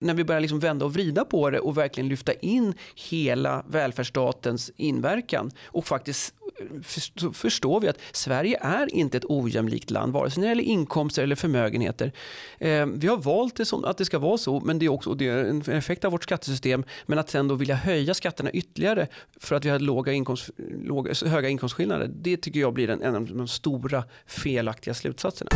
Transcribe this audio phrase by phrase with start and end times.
[0.00, 2.74] när vi börjar liksom vända och vrida på det och verkligen lyfta in
[3.10, 6.34] hela välfärdsstatens inverkan och faktiskt
[7.32, 11.22] förstår vi att Sverige är inte ett ojämlikt land, vare sig när det gäller inkomster
[11.22, 12.12] eller förmögenheter.
[12.58, 15.14] Eh, vi har valt det som att det ska vara så, men det är också
[15.14, 16.84] det är en effekt av vårt skattesystem.
[17.06, 19.06] Men att sen då vilja höja skatterna ytterligare
[19.40, 20.50] för att vi har låga inkomst,
[20.84, 25.50] låga, höga inkomstskillnader, det tycker jag blir en, en av de stora felaktiga slutsatserna.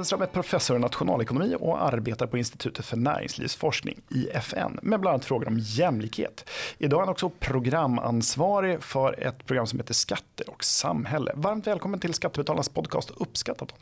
[0.00, 5.24] Waldenström är professor i nationalekonomi och arbetar på Institutet för näringslivsforskning, IFN, med bland annat
[5.24, 6.50] frågor om jämlikhet.
[6.78, 11.32] Idag är han också programansvarig för ett program som heter Skatter och samhälle.
[11.34, 13.74] Varmt välkommen till Skattebetalarnas podcast Uppskattat.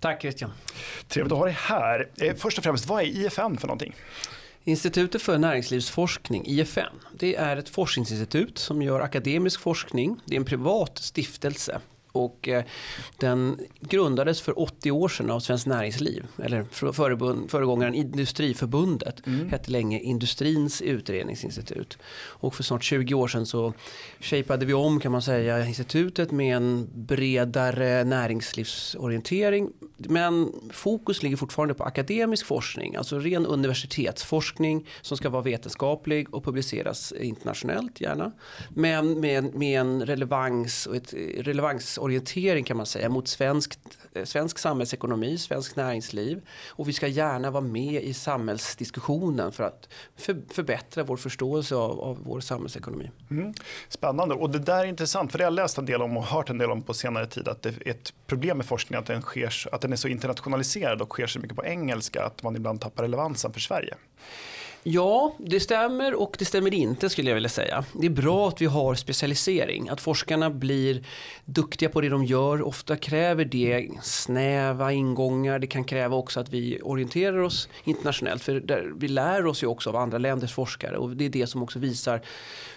[0.00, 0.50] Tack Christian.
[1.08, 2.08] Trevligt att ha dig här.
[2.16, 3.94] Eh, först och främst, vad är IFN för någonting?
[4.64, 6.80] Institutet för näringslivsforskning, IFN,
[7.18, 10.20] det är ett forskningsinstitut som gör akademisk forskning.
[10.24, 11.80] Det är en privat stiftelse
[12.16, 12.64] och eh,
[13.18, 16.26] den grundades för 80 år sedan av Svenskt Näringsliv.
[16.42, 16.64] Eller
[17.48, 19.26] föregångaren Industriförbundet.
[19.26, 19.48] Mm.
[19.48, 21.98] Hette länge Industrins utredningsinstitut.
[22.16, 23.72] Och för snart 20 år sedan så
[24.20, 29.70] shapeade vi om kan man säga institutet med en bredare näringslivsorientering.
[29.96, 32.96] Men fokus ligger fortfarande på akademisk forskning.
[32.96, 38.32] Alltså ren universitetsforskning som ska vara vetenskaplig och publiceras internationellt gärna.
[38.68, 43.78] Men med, med en relevans och ett relevans orientering kan man säga mot svensk,
[44.12, 46.42] eh, svensk samhällsekonomi, svensk näringsliv.
[46.68, 52.00] Och vi ska gärna vara med i samhällsdiskussionen för att för, förbättra vår förståelse av,
[52.00, 53.10] av vår samhällsekonomi.
[53.30, 53.54] Mm.
[53.88, 56.24] Spännande och det där är intressant för det har jag läst en del om och
[56.24, 59.06] hört en del om på senare tid att det är ett problem med forskningen att
[59.06, 62.56] den, sker, att den är så internationaliserad och sker så mycket på engelska att man
[62.56, 63.94] ibland tappar relevansen för Sverige.
[64.88, 67.84] Ja, det stämmer och det stämmer inte skulle jag vilja säga.
[67.92, 71.04] Det är bra att vi har specialisering, att forskarna blir
[71.44, 72.62] duktiga på det de gör.
[72.62, 78.42] Ofta kräver det snäva ingångar, det kan kräva också att vi orienterar oss internationellt.
[78.42, 81.62] För vi lär oss ju också av andra länders forskare och det är det som
[81.62, 82.22] också visar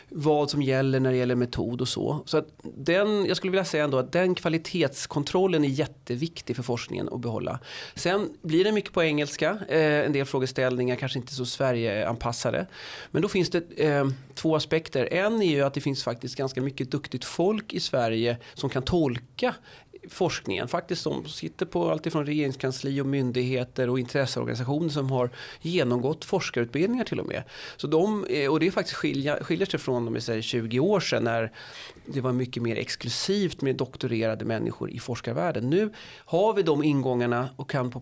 [0.10, 2.24] vad som gäller när det gäller metod och så.
[2.26, 7.10] Så att den, jag skulle vilja säga ändå att den kvalitetskontrollen är jätteviktig för forskningen
[7.10, 7.60] att behålla.
[7.96, 12.68] Sen blir det mycket på engelska, eh, en del frågeställningar kanske inte så Sverigeanpassade.
[13.12, 15.14] Men då finns det eh, två aspekter.
[15.14, 18.84] En är ju att det finns faktiskt ganska mycket duktigt folk i Sverige som kan
[18.84, 19.56] tolka
[20.10, 25.30] forskningen faktiskt som sitter på alltifrån regeringskansli och myndigheter och intresseorganisationer som har
[25.62, 27.44] genomgått forskarutbildningar till och med.
[27.78, 30.80] Så de, eh, och det är faktiskt skilja, skiljer sig från om vi säger 20
[30.80, 31.52] år sedan när
[32.06, 35.70] det var mycket mer exklusivt med doktorerade människor i forskarvärlden.
[35.70, 35.94] Nu
[36.26, 37.94] har vi de ingångarna och kan,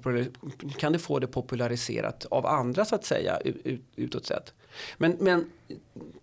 [0.78, 4.53] kan det få det populariserat av andra så att säga ut, utåt sett.
[4.98, 5.46] Men, men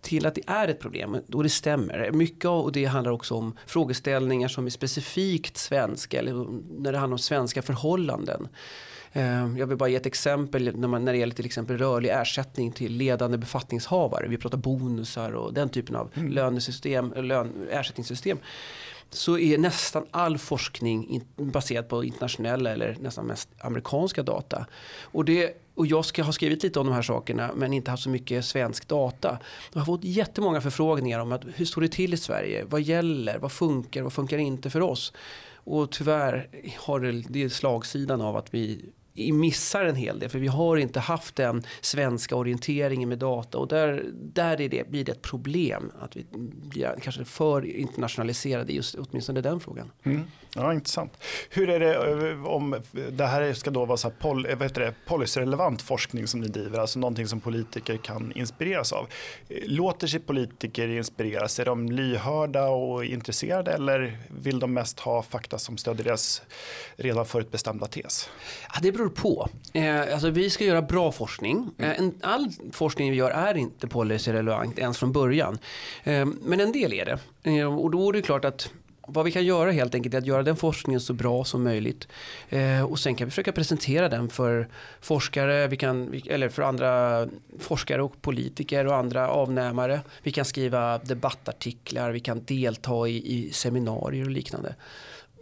[0.01, 2.11] till att det är ett problem, då det stämmer.
[2.13, 6.47] Mycket av det handlar också om frågeställningar som är specifikt svenska eller
[6.83, 8.49] när det handlar om svenska förhållanden.
[9.13, 12.11] Eh, jag vill bara ge ett exempel när, man, när det gäller till exempel rörlig
[12.11, 14.29] ersättning till ledande befattningshavare.
[14.29, 16.33] Vi pratar bonusar och den typen av mm.
[16.33, 18.39] lönesystem, lön, ersättningssystem
[19.11, 24.67] så är nästan all forskning baserad på internationella eller nästan mest amerikanska data.
[25.03, 28.03] Och, det, och jag ska ha skrivit lite om de här sakerna men inte haft
[28.03, 29.39] så mycket svensk data.
[29.73, 32.65] Jag har fått jättemånga förfrågningar om att hur står det till i Sverige?
[32.69, 33.39] Vad gäller?
[33.39, 34.03] Vad funkar?
[34.03, 35.13] Vad funkar inte för oss?
[35.55, 36.49] Och tyvärr
[36.79, 38.93] har det, det är slagsidan av att vi
[39.33, 43.69] missar en hel del för vi har inte haft den svenska orienteringen med data och
[43.69, 46.27] där, där är det, blir det ett problem att vi
[46.69, 49.91] blir kanske för internationaliserade just åtminstone den frågan.
[50.03, 50.23] Mm.
[50.57, 51.19] Ja, intressant.
[51.51, 52.77] Hur är det eh, om
[53.11, 56.79] det här ska då vara så här pol, eh, det, policyrelevant forskning som ni driver,
[56.79, 59.07] alltså någonting som politiker kan inspireras av.
[59.49, 61.59] Låter sig politiker inspireras?
[61.59, 66.43] Är de lyhörda och intresserade eller vill de mest ha fakta som stödjer deras
[66.97, 68.31] redan förutbestämda tes?
[68.75, 69.49] Ja, det beror på.
[69.73, 71.71] Eh, alltså, vi ska göra bra forskning.
[71.79, 72.07] Mm.
[72.23, 75.59] Eh, all forskning vi gör är inte policyrelevant ens från början.
[76.05, 77.19] Eh, men en del är det.
[77.51, 78.71] Eh, och då är det klart att
[79.07, 82.09] vad vi kan göra helt enkelt är att göra den forskningen så bra som möjligt.
[82.49, 84.69] Eh, och sen kan vi försöka presentera den för
[85.01, 87.27] forskare, vi kan, eller för andra
[87.59, 90.01] forskare och politiker och andra avnämare.
[90.23, 94.75] Vi kan skriva debattartiklar, vi kan delta i, i seminarier och liknande.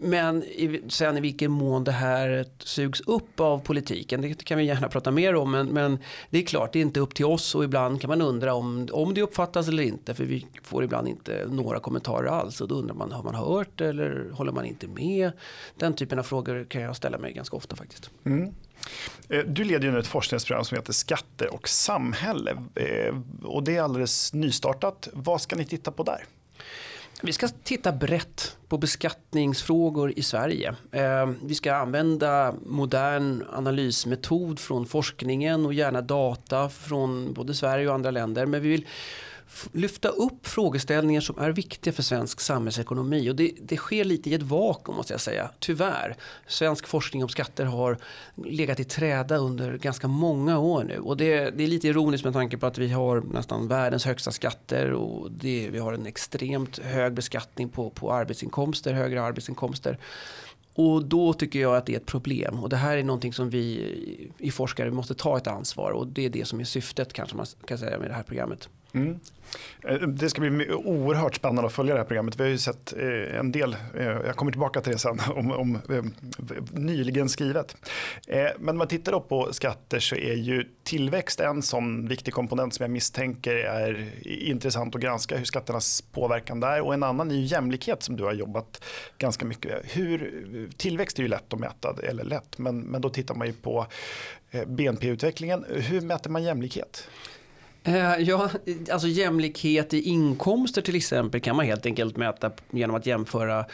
[0.03, 4.65] Men i, sen i vilken mån det här sugs upp av politiken, det kan vi
[4.65, 5.51] gärna prata mer om.
[5.51, 5.99] Men, men,
[6.31, 8.89] det är klart, det är inte upp till oss och ibland kan man undra om,
[8.93, 10.15] om det uppfattas eller inte.
[10.15, 13.81] För vi får ibland inte några kommentarer alls och då undrar man, har man hört
[13.81, 15.33] eller håller man inte med?
[15.79, 18.11] Den typen av frågor kan jag ställa mig ganska ofta faktiskt.
[18.25, 18.55] Mm.
[19.29, 22.51] Eh, du leder ju nu ett forskningsprogram som heter Skatter och samhälle.
[22.75, 25.09] Eh, och det är alldeles nystartat.
[25.13, 26.25] Vad ska ni titta på där?
[27.25, 30.75] Vi ska titta brett på beskattningsfrågor i Sverige.
[30.93, 37.95] Eh, vi ska använda modern analysmetod från forskningen och gärna data från både Sverige och
[37.95, 38.47] andra länder.
[38.47, 38.87] Men vi vill
[39.73, 43.31] lyfta upp frågeställningar som är viktiga för svensk samhällsekonomi.
[43.31, 46.17] Och det, det, sker lite i ett vakuum måste jag säga, tyvärr.
[46.47, 47.99] Svensk forskning om skatter har
[48.35, 50.99] legat i träda under ganska många år nu.
[50.99, 54.31] Och det, det är lite ironiskt med tanke på att vi har nästan världens högsta
[54.31, 59.99] skatter och det, vi har en extremt hög beskattning på, på arbetsinkomster, högre arbetsinkomster.
[60.75, 62.63] Och då tycker jag att det är ett problem.
[62.63, 65.91] Och det här är någonting som vi i forskare måste ta ett ansvar.
[65.91, 68.69] Och det är det som är syftet kanske man kan säga med det här programmet.
[68.95, 69.21] Mm.
[69.89, 72.41] Eh, det ska bli oerhört spännande att följa det här programmet.
[72.41, 75.53] Vi har ju sett eh, en del, eh, jag kommer tillbaka till det sen, om,
[75.53, 75.79] om
[76.73, 77.77] nyligen skrivet.
[78.59, 82.75] Men om man tittar då på skatter så är ju tillväxt en sån viktig komponent
[82.75, 86.81] som jag misstänker är intressant att granska hur skatternas påverkan där.
[86.81, 88.85] Och en annan är ju jämlikhet som du har jobbat
[89.19, 89.81] ganska mycket med.
[89.85, 93.53] Hur, tillväxt är ju lätt att mäta, eller lätt, men, men då tittar man ju
[93.53, 93.87] på
[94.67, 95.65] BNP-utvecklingen.
[95.69, 97.09] Hur mäter man jämlikhet?
[97.85, 98.51] Eh, ja,
[98.91, 103.65] alltså jämlikhet i inkomster till exempel kan man helt enkelt mäta genom att jämföra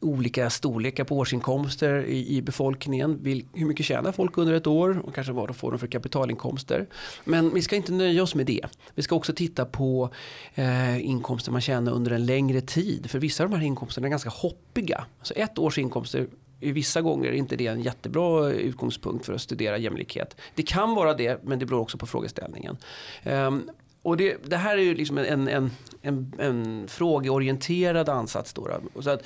[0.00, 3.22] olika storlekar på årsinkomster i, i befolkningen.
[3.22, 5.86] Vil, hur mycket tjänar folk under ett år och kanske vad de får de för
[5.86, 6.86] kapitalinkomster.
[7.24, 8.66] Men vi ska inte nöja oss med det.
[8.94, 10.10] Vi ska också titta på
[10.54, 13.10] eh, inkomster man tjänar under en längre tid.
[13.10, 15.04] För vissa av de här inkomsterna är ganska hoppiga.
[15.22, 16.26] Så ett års inkomster
[16.60, 20.36] vissa gånger är inte det en jättebra utgångspunkt för att studera jämlikhet.
[20.54, 22.76] Det kan vara det, men det beror också på frågeställningen.
[23.24, 23.70] Um,
[24.02, 25.70] och det, det, här är ju liksom en, en,
[26.02, 28.52] en, en frågeorienterad ansats.
[28.52, 28.80] Då.
[29.00, 29.22] Så att,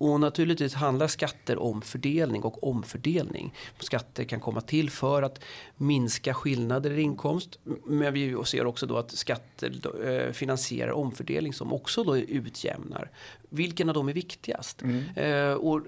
[0.00, 3.54] och naturligtvis handlar skatter om fördelning och omfördelning.
[3.78, 5.40] Skatter kan komma till för att
[5.76, 7.58] minska skillnader i inkomst.
[7.84, 9.72] Men vi ser också då att skatter
[10.06, 13.10] eh, finansierar omfördelning som också då utjämnar.
[13.48, 14.82] Vilken av dem är viktigast?
[14.82, 15.04] Mm.
[15.14, 15.80] Eh, och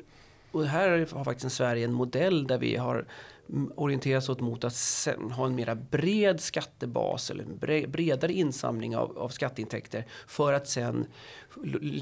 [0.52, 3.04] och här har faktiskt Sverige en modell där vi har
[3.74, 9.28] orienterat sig mot att ha en mera bred skattebas eller en bredare insamling av, av
[9.28, 11.06] skatteintäkter för att sen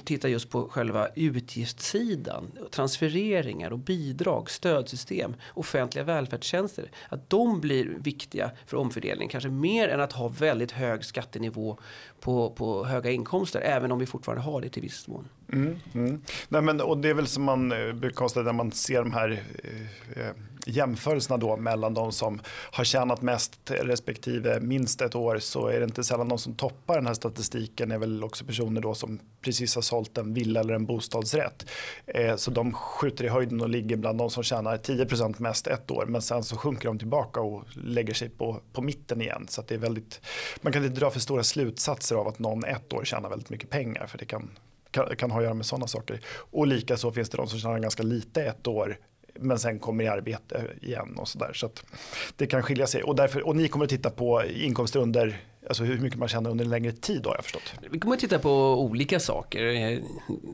[0.04, 6.90] titta just på själva utgiftssidan, transfereringar och bidrag, stödsystem, offentliga välfärdstjänster.
[7.08, 11.78] Att de blir viktiga för omfördelning, kanske mer än att ha väldigt hög skattenivå
[12.20, 15.28] på, på höga inkomster, även om vi fortfarande har det till viss mån.
[15.52, 16.22] Mm, mm.
[16.48, 19.12] Nej, men, och det är väl som man eh, brukar konstatera när man ser de
[19.12, 20.34] här eh, eh
[20.66, 25.84] jämförelserna då mellan de som har tjänat mest respektive minst ett år så är det
[25.84, 29.74] inte sällan de som toppar den här statistiken är väl också personer då som precis
[29.74, 31.66] har sålt en villa eller en bostadsrätt.
[32.06, 35.90] Eh, så de skjuter i höjden och ligger bland de som tjänar 10% mest ett
[35.90, 39.46] år men sen så sjunker de tillbaka och lägger sig på, på mitten igen.
[39.48, 40.20] Så det är väldigt,
[40.60, 43.70] man kan inte dra för stora slutsatser av att någon ett år tjänar väldigt mycket
[43.70, 44.50] pengar för det kan
[44.90, 46.20] kan, kan ha att göra med sådana saker.
[46.50, 48.98] Och likaså finns det de som tjänar ganska lite ett år
[49.40, 51.52] men sen kommer i arbete igen och sådär.
[51.54, 51.84] Så att
[52.36, 53.02] det kan skilja sig.
[53.02, 56.50] Och, därför, och ni kommer att titta på inkomster under Alltså hur mycket man tjänar
[56.50, 57.72] under en längre tid då har jag förstått.
[57.90, 59.62] Vi kommer att titta på olika saker.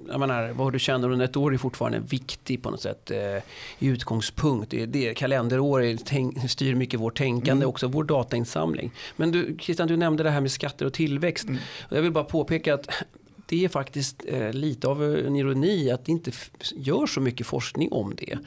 [0.08, 3.42] Jag menar, vad du tjänar under ett år är fortfarande viktigt på något sätt eh,
[3.80, 4.70] utgångspunkt.
[4.70, 7.68] Det, det, kalenderår tänk, styr mycket vårt tänkande, mm.
[7.68, 8.92] också vår datainsamling.
[9.16, 11.48] Men du, Christian, du nämnde det här med skatter och tillväxt.
[11.48, 11.60] Mm.
[11.88, 12.88] Och jag vill bara påpeka att
[13.46, 16.30] det är faktiskt eh, lite av en ironi att det inte
[16.74, 18.38] gör så mycket forskning om det.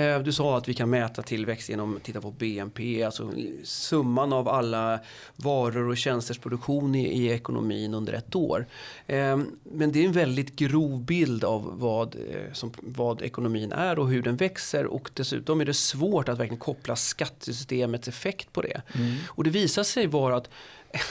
[0.00, 3.32] Eh, du sa att vi kan mäta tillväxt genom att titta på BNP, alltså
[3.64, 5.00] summan av alla
[5.36, 8.66] varor och tjänsters produktion i, i ekonomin under ett år.
[9.06, 13.98] Eh, men det är en väldigt grov bild av vad, eh, som, vad ekonomin är
[13.98, 18.62] och hur den växer och dessutom är det svårt att verkligen koppla skattesystemets effekt på
[18.62, 18.82] det.
[18.94, 19.14] Mm.
[19.28, 20.50] Och det visar sig vara att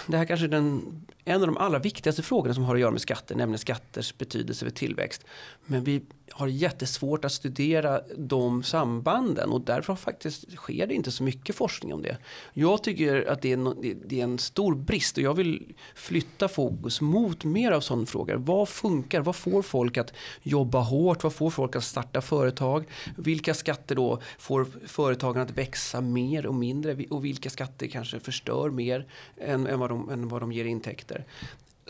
[0.07, 0.81] det här kanske är den,
[1.25, 4.65] en av de allra viktigaste frågorna som har att göra med skatter, nämligen skatters betydelse
[4.65, 5.25] för tillväxt.
[5.65, 6.01] Men vi
[6.31, 11.93] har jättesvårt att studera de sambanden och därför faktiskt sker det inte så mycket forskning
[11.93, 12.17] om det.
[12.53, 13.73] Jag tycker att det är,
[14.07, 18.35] det är en stor brist och jag vill flytta fokus mot mer av sådana frågor.
[18.35, 19.21] Vad funkar?
[19.21, 20.13] Vad får folk att
[20.43, 21.23] jobba hårt?
[21.23, 22.85] Vad får folk att starta företag?
[23.17, 27.05] Vilka skatter då får företagen att växa mer och mindre?
[27.09, 31.14] Och vilka skatter kanske förstör mer än, än, vad, de, än vad de ger intäkter?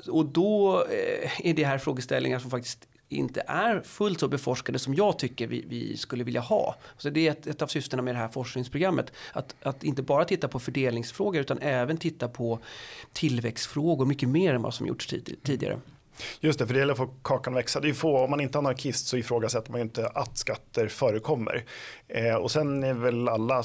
[0.07, 4.93] Och då eh, är det här frågeställningar som faktiskt inte är fullt så beforskade som
[4.93, 6.75] jag tycker vi, vi skulle vilja ha.
[6.97, 9.11] Så det är ett, ett, av syftena med det här forskningsprogrammet.
[9.33, 12.59] Att, att inte bara titta på fördelningsfrågor utan även titta på
[13.13, 15.79] tillväxtfrågor mycket mer än vad som gjorts tid, tidigare.
[16.39, 17.79] Just det, för det gäller att få kakan att växa.
[17.79, 20.87] Det är få, om man inte är anarkist så ifrågasätter man ju inte att skatter
[20.87, 21.63] förekommer.
[22.07, 23.63] Eh, och sen är väl alla,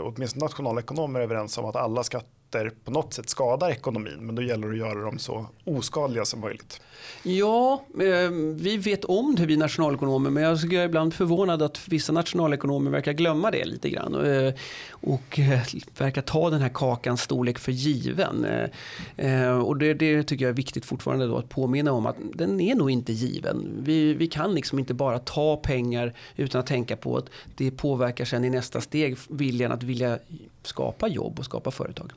[0.00, 2.39] åtminstone nationalekonomer, överens om att alla skatter
[2.84, 4.16] på något sätt skadar ekonomin.
[4.20, 6.80] Men då gäller det att göra dem så oskadliga som möjligt.
[7.22, 12.12] Ja, eh, vi vet om det vi nationalekonomer men jag är ibland förvånad att vissa
[12.12, 14.54] nationalekonomer verkar glömma det lite grann och, eh,
[14.90, 15.60] och eh,
[15.98, 18.44] verkar ta den här kakans storlek för given.
[18.44, 18.70] Eh,
[19.16, 22.60] eh, och det, det, tycker jag är viktigt fortfarande då att påminna om att den
[22.60, 23.72] är nog inte given.
[23.78, 28.24] Vi, vi kan liksom inte bara ta pengar utan att tänka på att det påverkar
[28.24, 30.18] sen i nästa steg viljan att vilja
[30.62, 32.12] skapa jobb och skapa företag.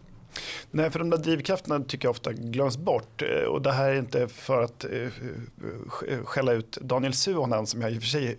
[0.71, 3.21] Nej, för de där drivkrafterna tycker jag ofta glöms bort.
[3.21, 4.91] Eh, och det här är inte för att eh,
[6.07, 8.37] eh, skälla ut Daniel Suhonen som jag i och för sig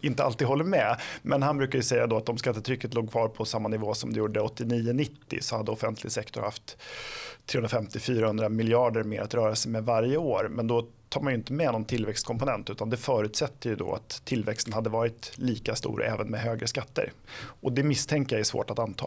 [0.00, 1.00] inte alltid håller med.
[1.22, 4.12] Men han brukar ju säga då att om skattetrycket låg kvar på samma nivå som
[4.12, 5.08] det gjorde 89-90
[5.40, 6.76] så hade offentlig sektor haft
[7.46, 10.48] 350-400 miljarder mer att röra sig med varje år.
[10.50, 14.22] Men då tar man ju inte med någon tillväxtkomponent utan det förutsätter ju då att
[14.24, 17.12] tillväxten hade varit lika stor även med högre skatter.
[17.36, 19.06] Och det misstänker jag är svårt att anta.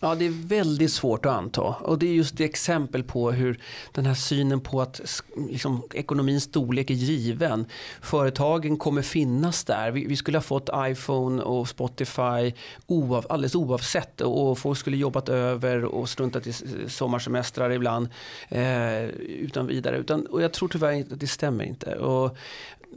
[0.00, 1.62] Ja, det är väldigt svårt att anta.
[1.62, 3.60] Och det är just det exempel på hur
[3.92, 7.66] den här synen på att liksom, ekonomins storlek är given.
[8.00, 9.90] Företagen kommer finnas där.
[9.90, 12.52] Vi, vi skulle ha fått iPhone och Spotify
[12.86, 14.20] oav, alldeles oavsett.
[14.20, 16.52] Och folk skulle jobbat över och struntat i
[16.88, 18.08] sommarsemestrar ibland.
[18.48, 19.96] Eh, utan vidare.
[19.96, 21.94] Utan, och jag tror tyvärr att det stämmer inte.
[21.94, 22.36] Och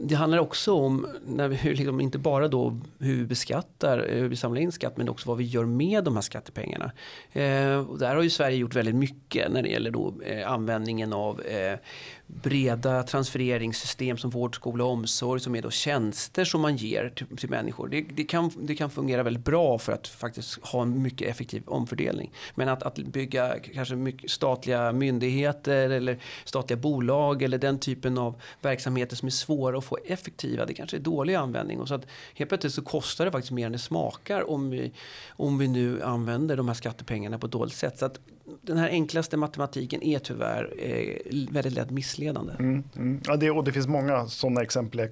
[0.02, 4.28] det handlar också om, när vi, liksom, inte bara då hur vi beskattar, eh, hur
[4.28, 6.92] vi samlar in skatt, men också vad vi gör med de här skattepengarna.
[7.32, 11.12] Eh, och där har ju Sverige gjort väldigt mycket när det gäller då, eh, användningen
[11.12, 11.78] av eh,
[12.26, 17.36] breda transfereringssystem som vård, skola och omsorg som är då tjänster som man ger till,
[17.36, 17.88] till människor.
[17.88, 21.62] Det, det, kan, det kan fungera väldigt bra för att faktiskt ha en mycket effektiv
[21.66, 22.30] omfördelning.
[22.54, 28.40] Men att, att bygga kanske mycket statliga myndigheter eller statliga bolag eller den typen av
[28.60, 31.80] verksamheter som är svåra att få effektiva, det kanske är dålig användning.
[31.80, 34.92] Och så att helt plötsligt så kostar det faktiskt mer än det smakar om vi,
[35.28, 37.98] om vi nu använder de här skattepengarna på ett dåligt sätt.
[37.98, 38.20] Så att
[38.62, 41.16] den här enklaste matematiken är tyvärr eh,
[41.50, 42.52] väldigt lätt missledande.
[42.58, 43.20] Mm, mm.
[43.24, 45.08] Ja, det, och det finns många sådana exempel i eh,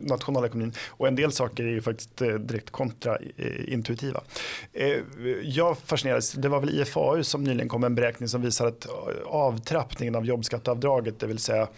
[0.00, 4.20] nationalekonomin och en del saker är ju faktiskt eh, direkt kontraintuitiva.
[4.72, 4.98] Eh,
[5.42, 8.86] jag fascinerades, det var väl IFAU som nyligen kom med en beräkning som visar att
[8.86, 8.92] eh,
[9.26, 11.68] avtrappningen av jobbskatteavdraget, det vill säga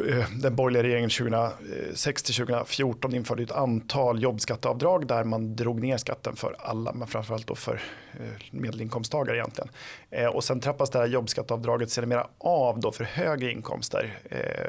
[0.00, 5.96] Eh, den borgerliga regeringen 2006 till 2014 införde ett antal jobbskatteavdrag där man drog ner
[5.96, 7.82] skatten för alla, men framförallt då för
[8.12, 8.20] eh,
[8.50, 9.70] medelinkomsttagare egentligen.
[10.10, 14.18] Eh, och sen trappas det här jobbskatteavdraget sedermera av då för högre inkomster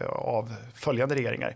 [0.09, 1.55] av följande regeringar.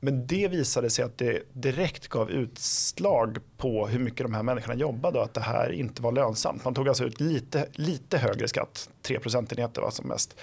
[0.00, 4.74] Men det visade sig att det direkt gav utslag på hur mycket de här människorna
[4.74, 6.64] jobbade och att det här inte var lönsamt.
[6.64, 10.36] Man tog alltså ut lite, lite högre skatt, 3 procentenheter var som mest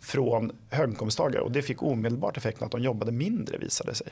[0.00, 4.06] från höginkomsttagare och det fick omedelbart effekten att de jobbade mindre visade sig.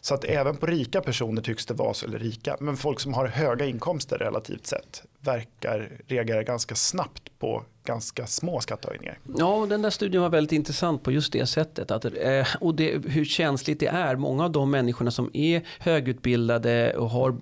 [0.00, 3.14] Så att även på rika personer tycks det vara så, eller rika, men folk som
[3.14, 9.18] har höga inkomster relativt sett verkar reagera ganska snabbt på ganska små skattehöjningar.
[9.38, 11.90] Ja, den där studien var väldigt intressant på just det sättet.
[11.90, 14.16] Att, eh, och det, hur känsligt det är.
[14.16, 17.36] Många av de människorna som är högutbildade och har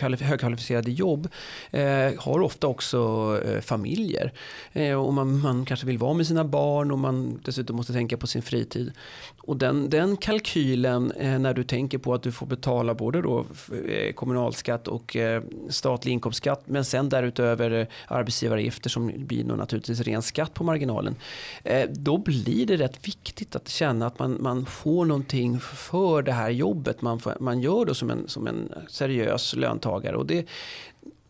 [0.00, 1.28] högkvalificerade jobb
[1.70, 1.82] eh,
[2.18, 2.98] har ofta också
[3.44, 4.32] eh, familjer.
[4.72, 8.16] Eh, och man, man, kanske vill vara med sina barn och man dessutom måste tänka
[8.16, 8.92] på sin fritid.
[9.38, 13.46] Och den, den kalkylen eh, när du tänker på att du får betala både då
[13.88, 20.06] eh, kommunalskatt och eh, statlig inkomstskatt men sen därutöver eh, arbetsgivaravgifter som blir nog naturligtvis
[20.06, 21.16] ren skatt på marginalen.
[21.64, 26.32] Eh, då blir det rätt viktigt att känna att man, man får någonting för det
[26.32, 30.16] här jobbet man, man gör då som en, som en seriös löntagare.
[30.16, 30.46] Och det,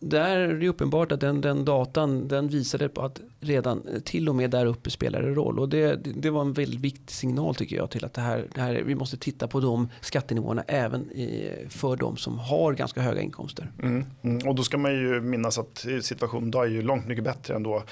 [0.03, 4.35] där är det uppenbart att den, den datan den visade på att redan till och
[4.35, 5.59] med där uppe spelar det roll.
[5.59, 8.61] Och det, det var en väldigt viktig signal tycker jag till att det här, det
[8.61, 13.21] här, vi måste titta på de skattenivåerna även i, för de som har ganska höga
[13.21, 13.71] inkomster.
[13.83, 14.49] Mm, mm.
[14.49, 17.63] Och då ska man ju minnas att situationen då är ju långt mycket bättre än
[17.63, 17.83] då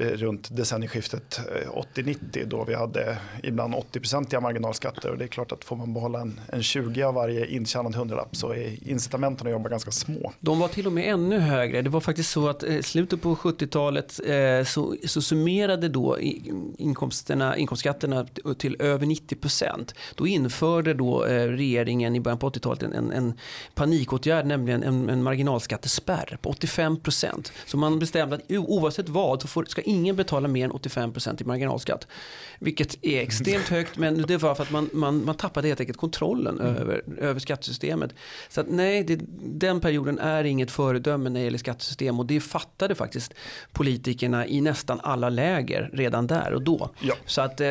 [0.00, 5.52] Eh, runt decennieskiftet eh, 80-90 då vi hade ibland 80-procentiga marginalskatter och det är klart
[5.52, 9.52] att får man behålla en, en 20 av varje intjänad hundralapp så är incitamenten att
[9.52, 10.32] jobba ganska små.
[10.40, 11.82] De var till och med ännu högre.
[11.82, 14.20] Det var faktiskt så att i slutet på 70-talet
[14.68, 16.18] så, så summerade då
[16.78, 18.26] inkomsterna, inkomstskatterna
[18.58, 19.94] till över 90 procent.
[20.14, 23.32] Då införde då regeringen i början på 80-talet en, en
[23.74, 27.52] panikåtgärd, nämligen en, en marginalskattespärr på 85 procent.
[27.66, 31.44] Så man bestämde att oavsett vad så får, ska ingen betala mer än 85% i
[31.44, 32.06] marginalskatt.
[32.58, 35.98] Vilket är extremt högt men det var för att man, man, man tappade helt enkelt
[35.98, 36.76] kontrollen mm.
[36.76, 38.14] över, över skattesystemet.
[38.48, 42.40] Så att, nej, det, den perioden är inget föredöme när det gäller skattesystem och det
[42.40, 43.34] fattade faktiskt
[43.72, 46.90] politikerna i nästan alla läger redan där och då.
[47.00, 47.14] Ja.
[47.26, 47.68] Så att eh,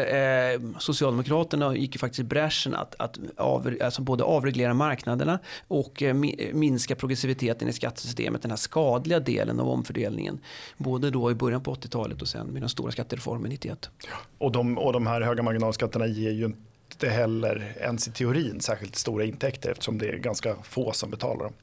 [0.79, 6.13] Socialdemokraterna gick ju faktiskt i bräschen att, att av, alltså både avreglera marknaderna och eh,
[6.53, 10.39] minska progressiviteten i skattesystemet, den här skadliga delen av omfördelningen.
[10.77, 13.89] Både då i början på 80-talet och sen med den stora skattereformen 91.
[14.03, 14.15] Ja.
[14.37, 16.51] Och, de, och de här höga marginalskatterna ger ju
[16.97, 21.43] inte heller ens i teorin särskilt stora intäkter eftersom det är ganska få som betalar
[21.43, 21.53] dem.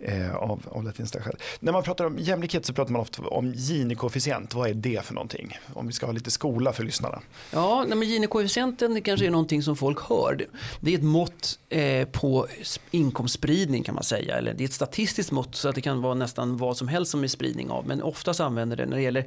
[0.00, 1.36] Eh, av, av latinska skäl.
[1.60, 4.54] När man pratar om jämlikhet så pratar man ofta om Gini-koefficient.
[4.54, 5.58] Vad är det för någonting?
[5.74, 7.20] Om vi ska ha lite skola för lyssnarna.
[7.52, 10.46] Ja, men Gini-koefficienten kanske är någonting som folk hör.
[10.80, 12.46] Det är ett mått eh, på
[12.90, 14.36] inkomstspridning kan man säga.
[14.36, 17.10] Eller det är ett statistiskt mått så att det kan vara nästan vad som helst
[17.10, 17.86] som är spridning av.
[17.86, 19.24] Men oftast använder det när det gäller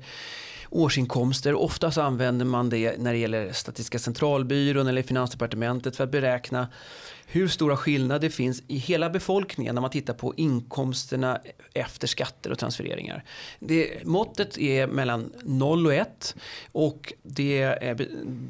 [0.72, 1.54] årsinkomster.
[1.54, 6.68] Oftast använder man det när det gäller Statistiska centralbyrån eller Finansdepartementet för att beräkna
[7.34, 11.40] hur stora skillnader finns i hela befolkningen när man tittar på inkomsterna
[11.74, 13.24] efter skatter och transfereringar.
[13.60, 16.36] Det, måttet är mellan 0 och 1
[16.72, 18.08] och det, är,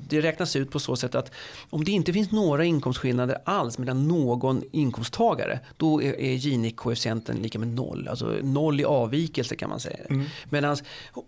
[0.09, 1.31] det räknas ut på så sätt att
[1.69, 7.59] om det inte finns några inkomstskillnader alls mellan någon inkomsttagare då är, är Gini-koefficienten lika
[7.59, 8.07] med 0.
[8.07, 9.99] Alltså 0 i avvikelse kan man säga.
[10.09, 10.25] Mm.
[10.49, 10.77] Medan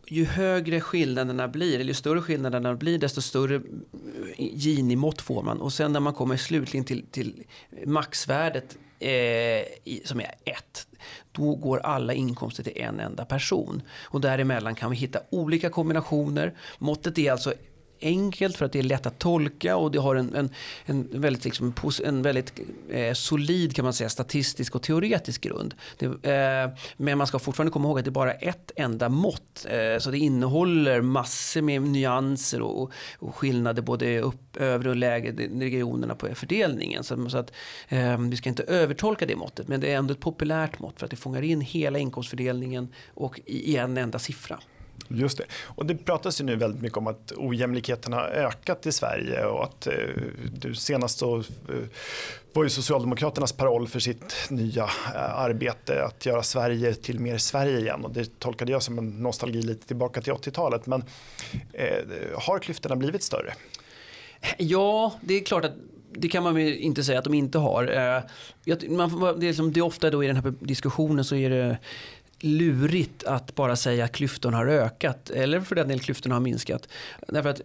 [0.07, 3.61] ju högre skillnaderna blir, eller ju större skillnaderna blir desto större
[4.37, 5.61] Gini-mått får man.
[5.61, 7.42] Och sen när man kommer slutligen till, till
[7.85, 10.87] maxvärdet eh, i, som är 1,
[11.31, 13.81] då går alla inkomster till en enda person.
[14.03, 16.53] Och däremellan kan vi hitta olika kombinationer.
[16.77, 17.53] Måttet är alltså
[18.03, 20.49] enkelt för att det är lätt att tolka och det har en, en,
[20.85, 22.53] en väldigt, liksom, en väldigt
[22.89, 25.75] eh, solid kan man säga, statistisk och teoretisk grund.
[25.97, 29.65] Det, eh, men man ska fortfarande komma ihåg att det är bara ett enda mått.
[29.69, 35.31] Eh, så det innehåller massor med nyanser och, och skillnader både upp, övre och lägre
[35.59, 37.03] regionerna på fördelningen.
[37.03, 37.51] Så, så att,
[37.89, 41.05] eh, vi ska inte övertolka det måttet men det är ändå ett populärt mått för
[41.05, 44.59] att det fångar in hela inkomstfördelningen och i en enda siffra.
[45.07, 45.43] Just det.
[45.63, 49.63] Och det pratas ju nu väldigt mycket om att ojämlikheten har ökat i Sverige och
[49.63, 49.93] att eh,
[50.53, 51.43] du senast så eh,
[52.53, 57.79] var ju Socialdemokraternas paroll för sitt nya eh, arbete att göra Sverige till mer Sverige
[57.79, 60.85] igen och det tolkade jag som en nostalgi lite tillbaka till 80-talet.
[60.85, 61.03] Men
[61.73, 61.87] eh,
[62.37, 63.53] har klyftorna blivit större?
[64.57, 65.73] Ja, det är klart att
[66.15, 67.83] det kan man inte säga att de inte har.
[67.83, 68.21] Eh,
[68.65, 71.77] det, är som, det är ofta då i den här diskussionen så är det
[72.43, 76.87] lurigt att bara säga att klyftorna har ökat eller för den delen klyftorna har minskat.
[77.27, 77.61] Därför att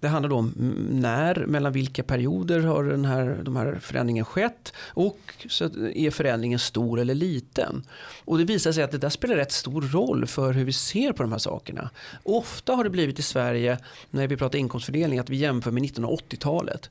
[0.00, 0.54] det handlar då om
[0.90, 6.58] när, mellan vilka perioder har den här, de här förändringen skett och så är förändringen
[6.58, 7.82] stor eller liten.
[8.24, 11.12] Och det visar sig att det där spelar rätt stor roll för hur vi ser
[11.12, 11.90] på de här sakerna.
[12.22, 13.78] Ofta har det blivit i Sverige,
[14.10, 16.90] när vi pratar inkomstfördelning, att vi jämför med 1980-talet.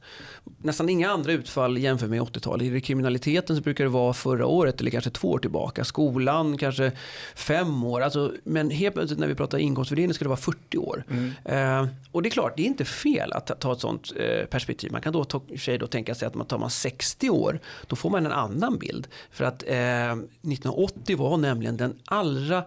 [0.57, 2.67] Nästan inga andra utfall jämför med 80-talet.
[2.67, 5.85] I kriminaliteten så brukar det vara förra året eller kanske två år tillbaka.
[5.85, 6.91] Skolan kanske
[7.35, 8.01] fem år.
[8.01, 11.03] Alltså, men helt plötsligt när vi pratar inkomstfördelning ska det vara 40 år.
[11.09, 11.31] Mm.
[11.45, 14.91] Eh, och det är klart, det är inte fel att ta ett sånt eh, perspektiv.
[14.91, 17.95] Man kan då ta, sig då tänka sig att man tar man 60 år, då
[17.95, 19.07] får man en annan bild.
[19.31, 22.63] För att eh, 1980 var nämligen den allra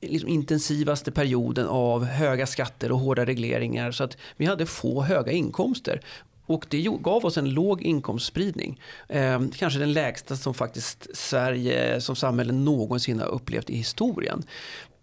[0.00, 3.92] liksom intensivaste perioden av höga skatter och hårda regleringar.
[3.92, 6.00] Så att vi hade få höga inkomster.
[6.46, 8.80] Och det gav oss en låg inkomstspridning.
[9.08, 14.42] Eh, kanske den lägsta som faktiskt Sverige som samhälle någonsin har upplevt i historien.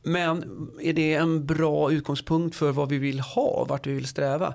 [0.03, 4.53] Men är det en bra utgångspunkt för vad vi vill ha, vart vi vill sträva?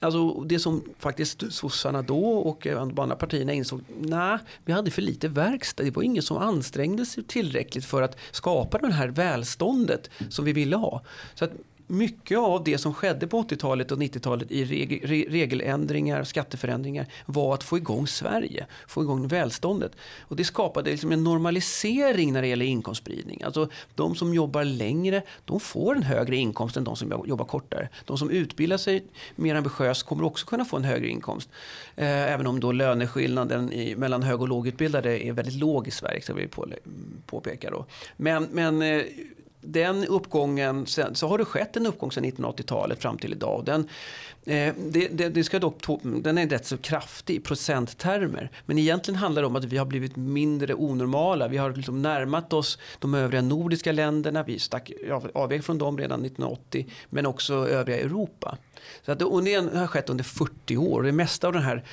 [0.00, 5.02] Alltså det som faktiskt sossarna då och de andra partierna insåg, nej, vi hade för
[5.02, 5.82] lite verkstad.
[5.82, 10.52] Det var ingen som ansträngde sig tillräckligt för att skapa det här välståndet som vi
[10.52, 11.02] ville ha.
[11.34, 11.52] Så att
[11.88, 14.64] mycket av det som skedde på 80-talet och 90-talet i
[15.28, 19.92] regeländringar, och skatteförändringar var att få igång Sverige, få igång välståndet.
[20.20, 23.42] Och det skapade liksom en normalisering när det gäller inkomstspridning.
[23.42, 27.88] Alltså de som jobbar längre, de får en högre inkomst än de som jobbar kortare.
[28.04, 29.04] De som utbildar sig
[29.36, 31.48] mer ambitiöst kommer också kunna få en högre inkomst.
[31.96, 36.20] Eh, även om då löneskillnaden i, mellan hög och lågutbildade är väldigt låg i Sverige,
[36.20, 36.48] ska vi
[37.26, 37.86] påpeka då.
[38.16, 39.02] Men, men eh,
[39.72, 43.64] den uppgången, så har det skett en uppgång sedan 1980-talet fram till idag.
[43.64, 43.80] Den,
[44.46, 48.50] eh, det, det, det, ska dock, den är rätt så kraftig i procenttermer.
[48.66, 51.48] Men egentligen handlar det om att vi har blivit mindre onormala.
[51.48, 54.42] Vi har liksom närmat oss de övriga nordiska länderna.
[54.42, 54.92] Vi stack
[55.34, 56.86] avväg från dem redan 1980.
[57.10, 58.58] Men också övriga Europa.
[59.04, 61.02] Så att, och det har skett under 40 år.
[61.02, 61.84] Det mesta av den här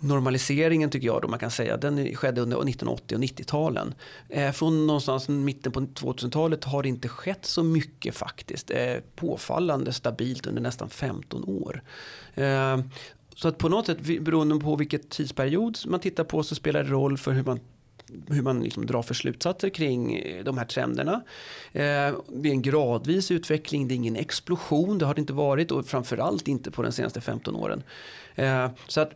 [0.00, 3.94] normaliseringen tycker jag då man kan säga, den skedde under 1980 och 90-talen.
[4.28, 8.70] Eh, från någonstans mitten på 2000-talet har det inte skett så mycket faktiskt.
[8.70, 11.82] Eh, påfallande stabilt under nästan 15 år.
[12.34, 12.78] Eh,
[13.34, 16.90] så att på något sätt beroende på vilket tidsperiod man tittar på så spelar det
[16.90, 17.60] roll för hur man
[18.28, 21.12] hur man liksom drar för slutsatser kring eh, de här trenderna.
[21.72, 25.70] Eh, det är en gradvis utveckling, det är ingen explosion, det har det inte varit
[25.70, 27.82] och framförallt inte på de senaste 15 åren.
[28.34, 29.12] Eh, så att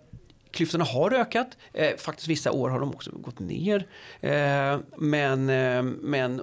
[0.55, 3.87] klyftorna har ökat, eh, faktiskt vissa år har de också gått ner.
[4.21, 6.40] Eh, men, eh, men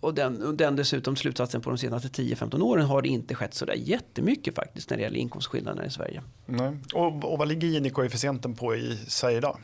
[0.00, 3.54] och den, och den dessutom slutsatsen på de senaste 10-15 åren har det inte skett
[3.54, 6.22] så där jättemycket faktiskt när det gäller inkomstskillnaderna i Sverige.
[6.46, 6.76] Nej.
[6.94, 9.58] Och, och vad ligger Gini-koefficienten på i Sverige idag?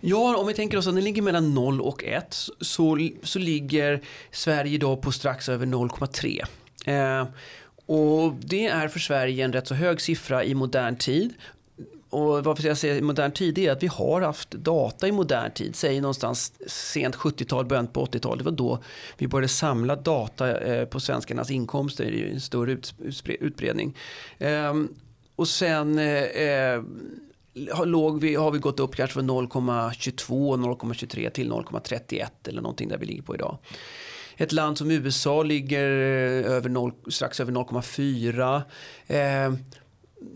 [0.00, 4.00] Ja, om vi tänker oss att den ligger mellan 0 och 1 så, så ligger
[4.30, 6.44] Sverige idag på strax över 0,3.
[6.86, 7.28] Eh,
[7.86, 11.34] och det är för Sverige en rätt så hög siffra i modern tid.
[12.10, 15.50] Och varför jag säger i modern tid är att vi har haft data i modern
[15.50, 15.76] tid.
[15.76, 18.38] Säg någonstans sent 70-tal, början på 80-tal.
[18.38, 18.82] Det var då
[19.16, 22.78] vi började samla data eh, på svenskarnas inkomster i en större
[23.26, 23.96] utbredning.
[24.38, 24.88] Ehm,
[25.36, 26.82] och sen eh, eh,
[27.72, 32.88] har, låg vi, har vi gått upp kanske från 0,22, 0,23 till 0,31 eller någonting
[32.88, 33.58] där vi ligger på idag.
[34.36, 38.62] Ett land som USA ligger över 0, strax över 0,4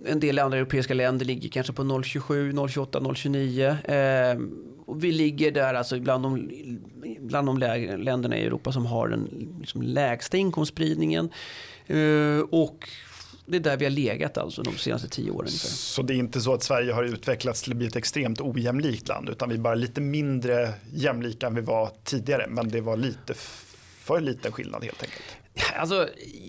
[0.06, 4.32] en del andra europeiska länder ligger kanske på 0,27, 0,28, 0,29.
[4.32, 4.40] Eh,
[4.86, 6.50] och vi ligger där alltså bland de,
[7.20, 7.58] bland de
[7.98, 11.30] länderna i Europa som har den liksom, lägsta inkomstspridningen.
[11.86, 12.88] Eh, och
[13.46, 15.48] det är där vi har legat alltså de senaste tio åren.
[15.48, 15.68] Ungefär.
[15.68, 19.08] Så det är inte så att Sverige har utvecklats till att bli ett extremt ojämlikt
[19.08, 22.96] land utan vi är bara lite mindre jämlika än vi var tidigare men det var
[22.96, 23.34] lite
[23.98, 25.41] för liten skillnad helt enkelt.
[25.76, 26.08] Alltså,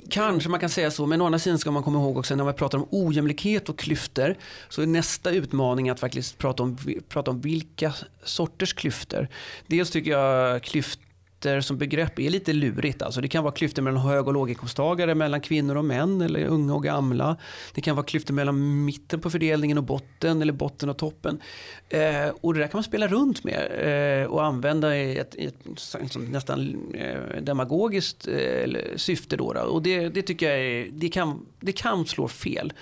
[0.09, 2.43] kanske man kan säga så, men å andra sidan ska man komma ihåg också när
[2.43, 4.35] man pratar om ojämlikhet och klyftor
[4.69, 6.77] så är nästa utmaning att faktiskt prata om,
[7.09, 9.27] prata om vilka sorters klyftor.
[9.67, 11.12] Dels tycker jag klyftor
[11.43, 13.01] klyftor som begrepp är lite lurigt.
[13.01, 16.73] Alltså det kan vara klyftor mellan hög och låginkomsttagare, mellan kvinnor och män eller unga
[16.73, 17.37] och gamla.
[17.73, 21.39] Det kan vara klyftor mellan mitten på fördelningen och botten eller botten och toppen.
[21.89, 25.45] Eh, och det där kan man spela runt med eh, och använda i ett, i
[25.45, 29.37] ett liksom nästan eh, demagogiskt eh, syfte.
[29.37, 29.61] Då, då.
[29.61, 32.73] Och det, det, tycker jag är, det, kan, det kan slå fel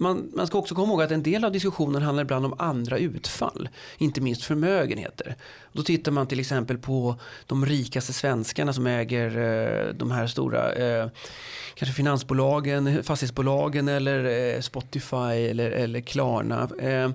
[0.00, 2.98] man, man ska också komma ihåg att en del av diskussionen handlar ibland om andra
[2.98, 3.68] utfall.
[3.98, 5.36] Inte minst förmögenheter.
[5.72, 10.72] Då tittar man till exempel på de rikaste svenskarna som äger eh, de här stora
[10.72, 11.08] eh,
[11.74, 16.68] kanske finansbolagen, fastighetsbolagen eller eh, Spotify eller, eller Klarna.
[16.78, 17.10] Eh,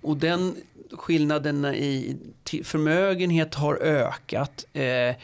[0.00, 0.56] och den
[0.92, 2.16] skillnaden i
[2.64, 4.64] förmögenhet har ökat.
[4.72, 5.14] Eh,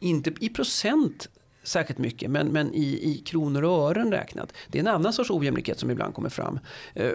[0.00, 1.28] inte i procent
[1.64, 4.52] särskilt mycket, men, men i, i kronor och ören räknat.
[4.68, 6.58] Det är en annan sorts ojämlikhet som ibland kommer fram.
[6.94, 7.10] Eh,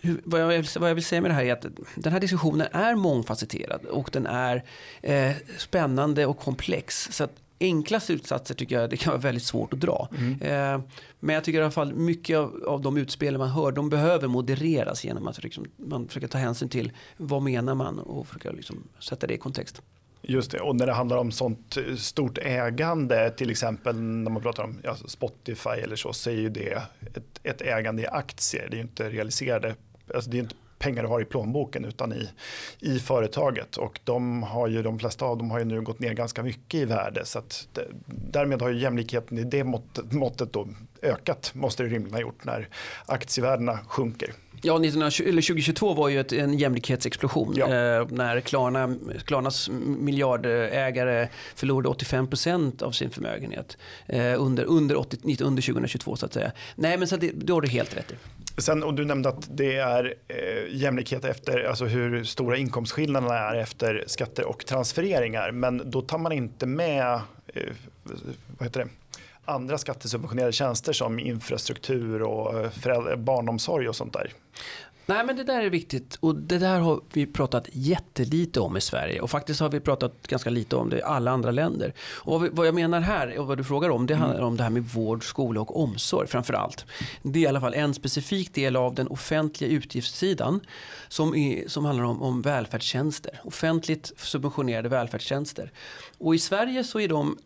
[0.00, 2.20] hur, vad, jag vill, vad jag vill säga med det här är att den här
[2.20, 4.64] diskussionen är mångfacetterad och den är
[5.02, 7.08] eh, spännande och komplex.
[7.12, 10.08] Så att enkla slutsatser tycker jag det kan vara väldigt svårt att dra.
[10.18, 10.42] Mm.
[10.42, 10.80] Eh,
[11.20, 14.28] men jag tycker i alla fall mycket av, av de utspel man hör de behöver
[14.28, 18.82] modereras genom att liksom, man försöker ta hänsyn till vad menar man och försöka liksom
[18.98, 19.82] sätta det i kontext.
[20.30, 24.42] Just det, och när det handlar om sånt eh, stort ägande, till exempel när man
[24.42, 26.82] pratar om ja, Spotify eller så, så är ju det
[27.14, 28.68] ett, ett ägande i aktier.
[28.70, 29.74] Det är ju inte realiserade,
[30.14, 32.28] alltså det är inte pengar du har i plånboken utan i,
[32.80, 33.76] i företaget.
[33.76, 36.80] Och de, har ju, de flesta av dem har ju nu gått ner ganska mycket
[36.80, 37.24] i värde.
[37.24, 40.68] Så att det, därmed har ju jämlikheten i det måttet, måttet då
[41.02, 42.68] ökat, måste det rimligen ha gjort, när
[43.06, 44.32] aktievärdena sjunker.
[44.62, 47.66] Ja, 2022 var ju ett, en jämlikhetsexplosion ja.
[47.66, 48.94] eh, när Klarna,
[49.24, 56.32] Klarnas miljardägare förlorade 85% av sin förmögenhet eh, under, under, 80, under 2022 så att
[56.32, 56.52] säga.
[56.74, 58.14] Nej, men så det, då har du helt rätt i.
[58.60, 63.56] Sen, och du nämnde att det är eh, jämlikhet efter alltså hur stora inkomstskillnaderna är
[63.56, 65.50] efter skatter och transfereringar.
[65.52, 67.62] Men då tar man inte med eh,
[68.58, 68.88] vad heter det?
[69.44, 74.32] Andra skattesubventionerade tjänster som infrastruktur och eh, barnomsorg och sånt där.
[75.10, 78.80] Nej men det där är viktigt och det där har vi pratat jättelite om i
[78.80, 81.94] Sverige och faktiskt har vi pratat ganska lite om det i alla andra länder.
[82.00, 84.48] Och vad jag menar här och vad du frågar om det handlar mm.
[84.48, 86.84] om det här med vård, skola och omsorg framför allt.
[87.22, 90.60] Det är i alla fall en specifik del av den offentliga utgiftssidan
[91.08, 93.40] som, är, som handlar om, om välfärdstjänster.
[93.44, 95.72] Offentligt subventionerade välfärdstjänster.
[96.18, 97.38] Och i Sverige så är de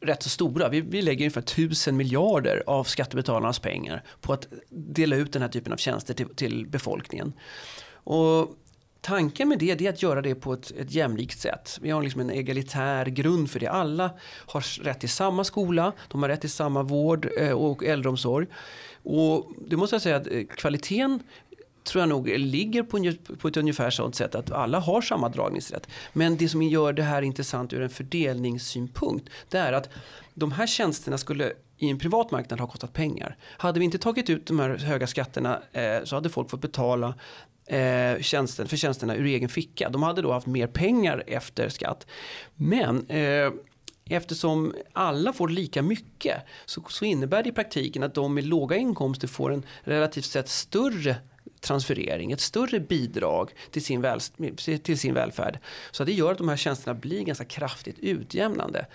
[0.00, 0.68] rätt så stora.
[0.68, 5.48] Vi, vi lägger ungefär tusen miljarder av skattebetalarnas pengar på att dela ut den här
[5.48, 7.32] typen av tjänster till, till befolkningen.
[7.90, 8.56] Och
[9.00, 11.78] tanken med det är att göra det på ett, ett jämlikt sätt.
[11.82, 13.66] Vi har liksom en egalitär grund för det.
[13.66, 14.10] Alla
[14.46, 18.46] har rätt till samma skola, de har rätt till samma vård eh, och äldreomsorg.
[19.02, 21.20] Och det måste jag säga att eh, kvaliteten
[21.84, 25.88] tror jag nog ligger på, på ett ungefär sådant sätt att alla har samma dragningsrätt.
[26.12, 29.88] Men det som gör det här intressant ur en fördelningssynpunkt det är att
[30.34, 33.36] de här tjänsterna skulle i en privat marknad ha kostat pengar.
[33.42, 37.14] Hade vi inte tagit ut de här höga skatterna eh, så hade folk fått betala
[37.66, 39.88] eh, tjänsten, för tjänsterna ur egen ficka.
[39.88, 42.06] De hade då haft mer pengar efter skatt.
[42.54, 43.52] Men eh,
[44.08, 48.76] eftersom alla får lika mycket så, så innebär det i praktiken att de med låga
[48.76, 51.16] inkomster får en relativt sett större
[51.60, 54.20] transferering, ett större bidrag till sin, väl,
[54.82, 55.58] till sin välfärd.
[55.90, 58.86] Så det gör att de här tjänsterna blir ganska kraftigt utjämnande.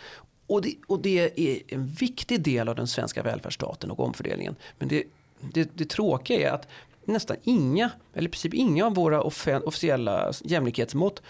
[0.48, 4.56] Och det, och det är en viktig del av den svenska välfärdsstaten och omfördelningen.
[4.80, 5.04] Men det,
[5.40, 6.68] det, det tråkiga är att
[7.06, 11.22] nästan inga, eller i princip inga av våra officiella jämlikhetsmått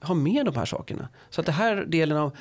[0.00, 1.08] ha med de här sakerna.
[1.30, 2.36] Så att det här delen av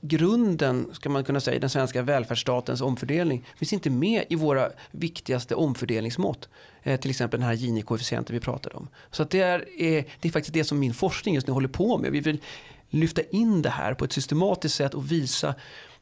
[0.00, 4.70] grunden, ska man kunna säga, i den svenska välfärdsstatens omfördelning finns inte med i våra
[4.90, 6.48] viktigaste omfördelningsmått.
[6.82, 8.88] Eh, till exempel den här Gini-koefficienten vi pratade om.
[9.10, 11.68] Så att det, är, eh, det är faktiskt det som min forskning just nu håller
[11.68, 12.12] på med.
[12.12, 12.40] Vi vill
[12.90, 15.54] lyfta in det här på ett systematiskt sätt och visa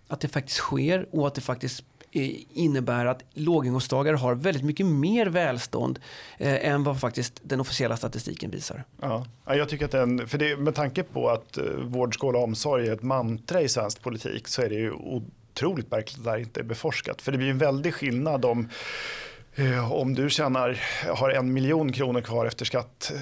[0.09, 4.87] att det faktiskt sker och att det faktiskt Eh, innebär att låginkomsttagare har väldigt mycket
[4.87, 5.99] mer välstånd
[6.39, 8.85] eh, än vad faktiskt den officiella statistiken visar.
[9.01, 12.45] Ja, jag tycker att den, för det, med tanke på att eh, vård, skola och
[12.45, 16.31] omsorg är ett mantra i svensk politik så är det ju otroligt märkligt att det
[16.31, 17.23] här inte är beforskat.
[17.23, 18.69] För det blir en väldig skillnad om
[19.55, 20.81] eh, om du tjänar,
[21.17, 23.13] har en miljon kronor kvar efter skatt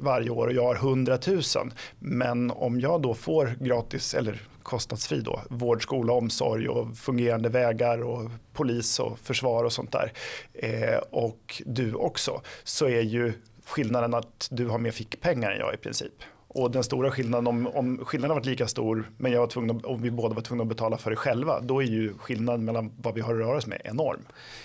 [0.00, 1.72] varje år och jag har hundratusen.
[1.98, 8.02] Men om jag då får gratis, eller kostnadsfri då, vård, skola, omsorg och fungerande vägar
[8.02, 10.12] och polis och försvar och sånt där.
[10.54, 13.32] Eh, och du också, så är ju
[13.66, 16.12] skillnaden att du har mer fickpengar än jag i princip.
[16.50, 20.02] Och den stora skillnaden, om, om skillnaden varit lika stor men jag var tvungen, om
[20.02, 23.14] vi båda var tvungna att betala för det själva, då är ju skillnaden mellan vad
[23.14, 24.20] vi har att röra oss med enorm.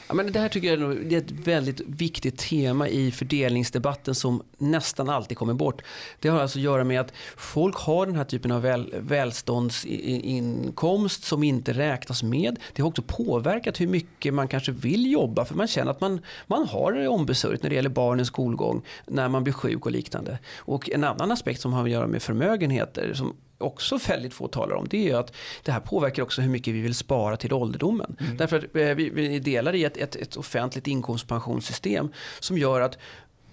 [0.07, 5.09] Ja, men det här tycker jag är ett väldigt viktigt tema i fördelningsdebatten som nästan
[5.09, 5.81] alltid kommer bort.
[6.19, 11.23] Det har alltså att göra med att folk har den här typen av väl, välståndsinkomst
[11.23, 12.59] som inte räknas med.
[12.73, 16.21] Det har också påverkat hur mycket man kanske vill jobba för man känner att man,
[16.47, 20.39] man har det ombesörjt när det gäller barnens skolgång, när man blir sjuk och liknande.
[20.57, 24.75] Och en annan aspekt som har att göra med förmögenheter som också väldigt få talar
[24.75, 25.33] om det är att
[25.63, 28.15] det här påverkar också hur mycket vi vill spara till ålderdomen.
[28.19, 28.37] Mm.
[28.37, 32.97] Därför att eh, vi, vi delar i ett, ett, ett offentligt inkomstpensionssystem som gör att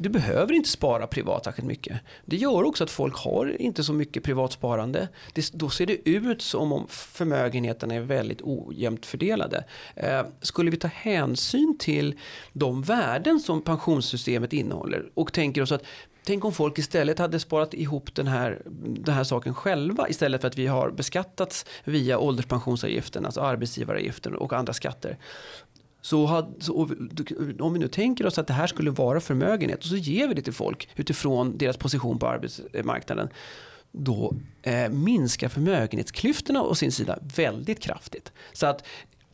[0.02, 2.00] du behöver inte spara privat särskilt mycket.
[2.24, 5.08] Det gör också att folk har inte så mycket privatsparande.
[5.32, 9.64] Det, då ser det ut som om förmögenheterna är väldigt ojämnt fördelade.
[9.94, 12.14] Eh, skulle vi ta hänsyn till
[12.52, 15.84] de värden som pensionssystemet innehåller och tänker oss att
[16.24, 20.48] Tänk om folk istället hade sparat ihop den här, den här saken själva istället för
[20.48, 25.18] att vi har beskattats via ålderspensionsavgiften, alltså arbetsgivaravgiften och andra skatter.
[26.02, 26.88] Så, had, så,
[27.60, 30.34] om vi nu tänker oss att det här skulle vara förmögenhet och så ger vi
[30.34, 33.28] det till folk utifrån deras position på arbetsmarknaden.
[33.92, 38.32] Då eh, minskar förmögenhetsklyftorna å sin sida väldigt kraftigt.
[38.52, 38.84] Så att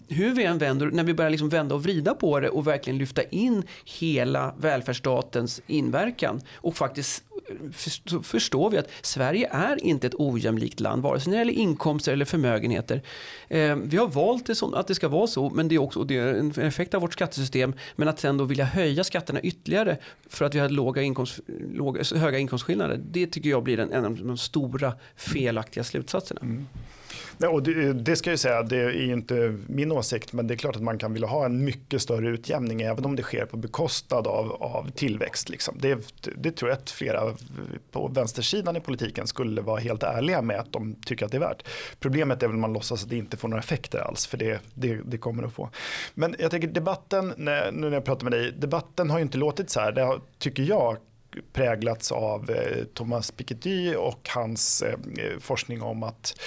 [0.09, 2.99] hur vi än vänder, när vi börjar liksom vända och vrida på det och verkligen
[2.99, 7.23] lyfta in hela välfärdsstatens inverkan och faktiskt
[8.05, 11.63] så förstår vi att Sverige är inte ett ojämlikt land, vare sig när det gäller
[11.63, 13.03] inkomster eller förmögenheter.
[13.49, 16.05] Eh, vi har valt det så, att det ska vara så, men det är också
[16.05, 17.75] det är en effekt av vårt skattesystem.
[17.97, 21.41] Men att sen då vilja höja skatterna ytterligare för att vi har låga inkomst,
[21.73, 26.41] låga, höga inkomstskillnader, det tycker jag blir en, en av de stora felaktiga slutsatserna.
[26.41, 26.67] Mm.
[27.39, 30.57] Nej, och det, det, ska jag säga, det är inte min åsikt, men det är
[30.57, 33.57] klart att man kan vilja ha en mycket större utjämning, även om det sker på
[33.57, 35.49] bekostnad av, av tillväxt.
[35.49, 35.79] Liksom.
[35.81, 35.99] Det,
[36.37, 37.35] det tror jag att flera
[37.91, 41.41] på vänstersidan i politiken skulle vara helt ärliga med att de tycker att det är
[41.41, 41.67] värt.
[42.01, 44.61] Problemet är väl att man låtsas att det inte får några effekter alls, för det,
[44.75, 45.71] det, det kommer att få.
[46.15, 49.39] Men jag tänker debatten, när, nu när jag pratar med dig, debatten har ju inte
[49.39, 49.93] låtit så här.
[49.93, 50.97] Det har, tycker jag
[51.53, 54.99] präglats av eh, Thomas Piketty och hans eh,
[55.41, 56.41] forskning om att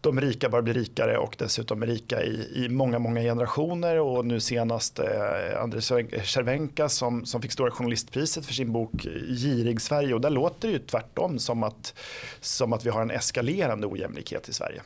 [0.00, 4.26] de rika bara blir rikare och dessutom är rika i, i många, många generationer och
[4.26, 10.14] nu senast eh, Andrei Cervenka som, som fick Stora journalistpriset för sin bok Girig Sverige
[10.14, 11.94] och där låter det ju tvärtom som att,
[12.40, 14.82] som att vi har en eskalerande ojämlikhet i Sverige.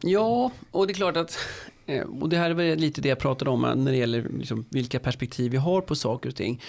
[0.00, 1.38] Ja, och det är klart att
[1.86, 4.64] eh, och det här är lite det jag pratade om eh, när det gäller liksom
[4.70, 6.62] vilka perspektiv vi har på saker och ting.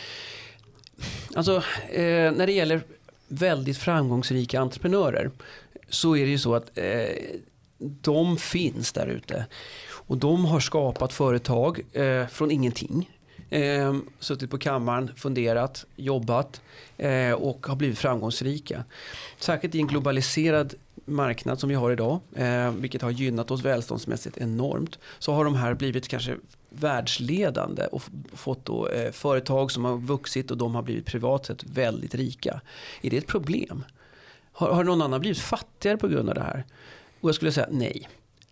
[1.36, 1.56] Alltså,
[1.90, 2.82] eh, när det gäller
[3.28, 5.32] väldigt framgångsrika entreprenörer
[5.90, 6.84] så är det ju så att eh,
[7.80, 9.46] de finns där ute.
[9.92, 13.10] Och de har skapat företag eh, från ingenting.
[13.50, 16.62] Eh, suttit på kammaren, funderat, jobbat
[16.98, 18.84] eh, och har blivit framgångsrika.
[19.40, 20.74] Särskilt i en globaliserad
[21.06, 25.56] marknad som vi har idag, eh, vilket har gynnat oss välståndsmässigt enormt, så har de
[25.56, 26.36] här blivit kanske
[26.70, 31.64] världsledande och fått då, eh, företag som har vuxit och de har blivit privat sett
[31.64, 32.62] väldigt rika.
[33.02, 33.84] Är det ett problem?
[34.52, 36.66] Har, har någon annan blivit fattigare på grund av det här?
[37.22, 38.08] Och jag skulle säga nej.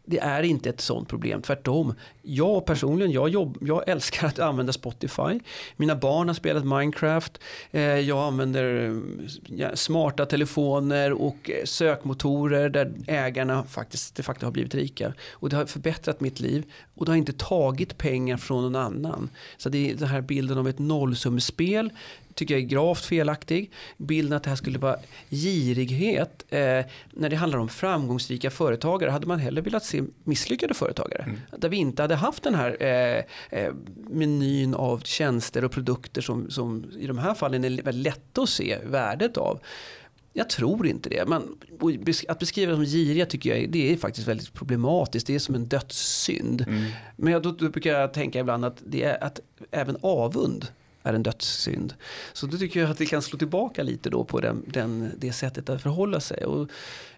[0.05, 1.93] det är inte ett sånt problem, tvärtom.
[2.21, 5.39] Jag personligen, jag, jobb, jag älskar att använda Spotify.
[5.75, 7.39] Mina barn har spelat Minecraft.
[7.71, 9.27] Eh, jag använder mm,
[9.73, 15.13] smarta telefoner och eh, sökmotorer där ägarna faktiskt de facto har blivit rika.
[15.31, 16.63] Och det har förbättrat mitt liv
[16.95, 19.29] och det har inte tagit pengar från någon annan.
[19.57, 21.89] Så det är den här bilden av ett nollsummespel
[22.35, 23.71] tycker jag är gravt felaktig.
[23.97, 24.97] Bilden att det här skulle vara
[25.29, 26.45] girighet.
[26.49, 26.59] Eh,
[27.11, 31.23] när det handlar om framgångsrika företagare hade man hellre velat se misslyckade företagare.
[31.23, 31.39] Mm.
[31.57, 33.73] Där vi inte hade haft den här eh, eh,
[34.09, 38.49] menyn av tjänster och produkter som, som i de här fallen är väldigt lätta att
[38.49, 39.59] se värdet av.
[40.37, 41.27] Jag tror inte det.
[41.27, 41.57] Man,
[42.27, 45.27] att beskriva det som giriga tycker jag det är faktiskt väldigt problematiskt.
[45.27, 46.61] Det är som en dödssynd.
[46.67, 46.83] Mm.
[47.15, 49.39] Men jag, då, då brukar jag tänka ibland att, det är, att
[49.71, 50.67] även avund
[51.05, 51.93] är en dödssynd.
[52.33, 55.33] Så då tycker jag att det kan slå tillbaka lite då på den, den, det
[55.33, 56.45] sättet att förhålla sig.
[56.45, 56.69] Och,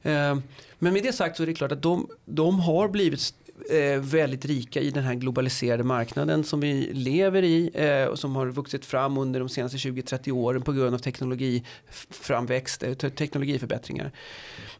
[0.01, 0.37] eh,
[0.79, 3.33] men med det sagt så är det klart att de, de har blivit
[3.69, 8.35] eh, väldigt rika i den här globaliserade marknaden som vi lever i eh, och som
[8.35, 14.11] har vuxit fram under de senaste 20-30 åren på grund av teknologiframväxt, eh, teknologiförbättringar.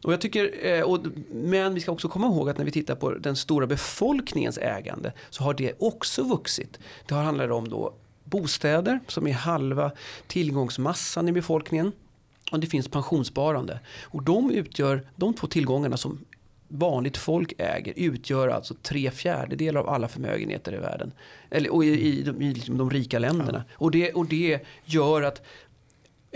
[0.04, 2.94] Och jag tycker, eh, och, men vi ska också komma ihåg att när vi tittar
[2.94, 6.78] på den stora befolkningens ägande så har det också vuxit.
[7.06, 7.94] Det har handlat om då
[8.30, 9.92] bostäder som är halva
[10.26, 11.92] tillgångsmassan i befolkningen.
[12.52, 13.80] Och det finns pensionssparande.
[14.02, 16.18] Och de utgör, de två tillgångarna som
[16.68, 21.12] vanligt folk äger utgör alltså tre fjärdedelar av alla förmögenheter i världen.
[21.50, 23.64] Eller, och i, i, de, i de rika länderna.
[23.68, 23.74] Ja.
[23.74, 25.42] Och, det, och det gör att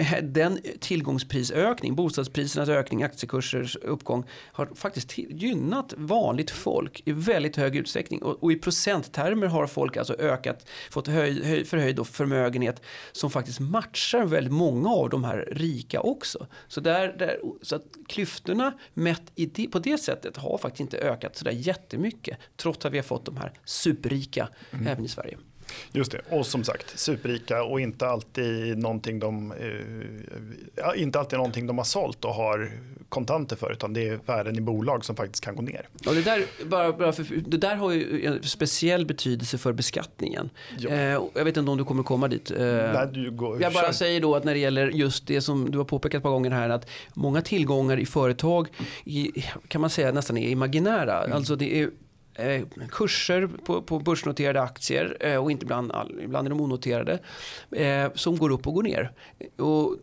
[0.23, 8.23] den tillgångsprisökning, bostadsprisernas ökning, aktiekursers uppgång har faktiskt gynnat vanligt folk i väldigt hög utsträckning.
[8.23, 13.61] Och, och i procenttermer har folk alltså ökat, fått höj, höj, förhöjd förmögenhet som faktiskt
[13.61, 16.47] matchar väldigt många av de här rika också.
[16.69, 21.37] Så, där, där, så att klyftorna mätt i, på det sättet har faktiskt inte ökat
[21.37, 24.87] sådär jättemycket trots att vi har fått de här superrika mm.
[24.87, 25.39] även i Sverige.
[25.93, 31.67] Just det, och som sagt superrika och inte alltid någonting de, eh, inte alltid någonting
[31.67, 32.73] de har sålt och har
[33.09, 35.89] kontanter för utan det är värden i bolag som faktiskt kan gå ner.
[36.07, 40.51] Och det, där, bara, bara för, det där har ju en speciell betydelse för beskattningen.
[40.89, 40.99] Eh,
[41.35, 42.51] jag vet inte om du kommer komma dit.
[42.51, 43.93] Eh, Nej, går, jag bara kör.
[43.93, 46.51] säger då att när det gäller just det som du har påpekat ett par gånger
[46.51, 48.69] här att många tillgångar i företag
[49.05, 51.25] i, kan man säga nästan är imaginära.
[51.25, 51.37] Mm.
[51.37, 51.91] Alltså det är
[52.35, 55.93] eh, kurser på, på börsnoterade aktier eh, och inte ibland,
[56.23, 57.19] ibland är de onoterade
[57.71, 59.13] eh, som går upp och går ner.
[59.57, 59.97] Och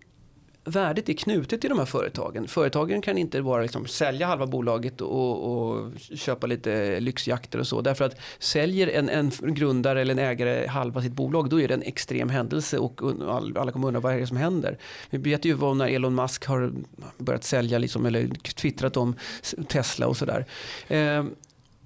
[0.69, 2.47] värdet är knutet till de här företagen.
[2.47, 7.81] Företagen kan inte bara liksom sälja halva bolaget och, och, köpa lite lyxjakter och så.
[7.81, 11.73] Därför att säljer en, en grundare eller en ägare halva sitt bolag då är det
[11.73, 14.77] en extrem händelse och alla kommer undra vad är det som händer.
[15.09, 16.73] Vi vet ju vad när Elon Musk har
[17.17, 19.15] börjat sälja liksom, eller twittrat om
[19.67, 20.45] Tesla och sådär.
[20.87, 21.23] Eh,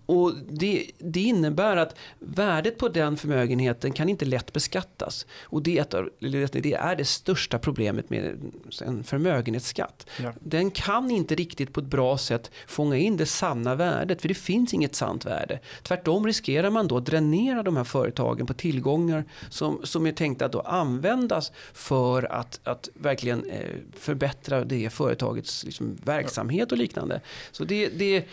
[0.05, 5.25] och det, det, innebär att värdet på den förmögenheten kan inte lätt beskattas.
[5.43, 10.09] Och det är, det största problemet med en förmögenhetsskatt.
[10.23, 10.33] Ja.
[10.39, 14.21] Den kan inte riktigt på ett bra sätt fånga in det sanna värdet.
[14.21, 15.59] För det finns inget sant värde.
[15.83, 20.45] Tvärtom riskerar man då att dränera de här företagen på tillgångar som, som är tänkta
[20.45, 23.59] att då användas för att, att verkligen eh,
[23.93, 27.21] förbättra det företagets liksom, verksamhet och liknande.
[27.51, 28.25] Så det, det,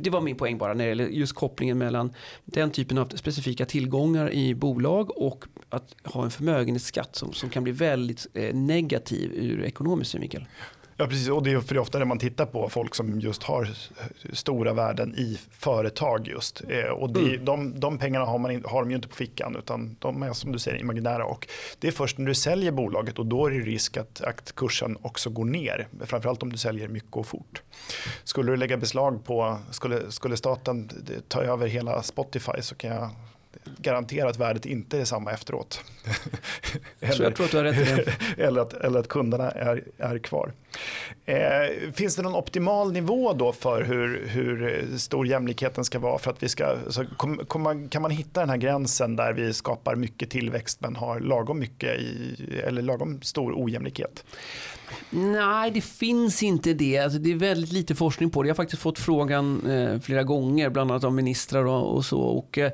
[0.00, 2.12] det var min poäng bara när det gäller just kopplingen mellan
[2.44, 7.64] den typen av specifika tillgångar i bolag och att ha en förmögenhetsskatt som, som kan
[7.64, 10.46] bli väldigt eh, negativ ur ekonomisk synvinkel.
[10.96, 11.28] Ja, precis.
[11.28, 13.68] Och det är för ofta när man tittar på folk som just har
[14.32, 16.62] stora värden i företag just.
[16.68, 17.44] Eh, och det, mm.
[17.44, 20.52] de, de pengarna har, man, har de ju inte på fickan utan de är som
[20.52, 21.24] du säger imaginära.
[21.24, 24.54] Och det är först när du säljer bolaget och då är det risk att, att
[24.54, 25.88] kursen också går ner.
[26.04, 27.62] Framförallt om du säljer mycket och fort.
[28.24, 30.90] Skulle du lägga beslag på, skulle, skulle staten
[31.28, 33.10] ta över hela Spotify så kan jag
[33.78, 35.80] garantera att värdet inte är samma efteråt.
[37.00, 40.52] eller, jag tror att du har rätt eller, att, eller att kunderna är, är kvar.
[41.24, 46.18] Eh, finns det någon optimal nivå då för hur, hur stor jämlikheten ska vara?
[46.18, 49.32] för att vi ska, så kom, kom man, Kan man hitta den här gränsen där
[49.32, 54.24] vi skapar mycket tillväxt men har lagom mycket i, eller lagom stor ojämlikhet?
[55.10, 56.98] Nej, det finns inte det.
[56.98, 58.48] Alltså, det är väldigt lite forskning på det.
[58.48, 62.20] Jag har faktiskt fått frågan eh, flera gånger, bland annat av ministrar och, och så.
[62.20, 62.72] Och, eh,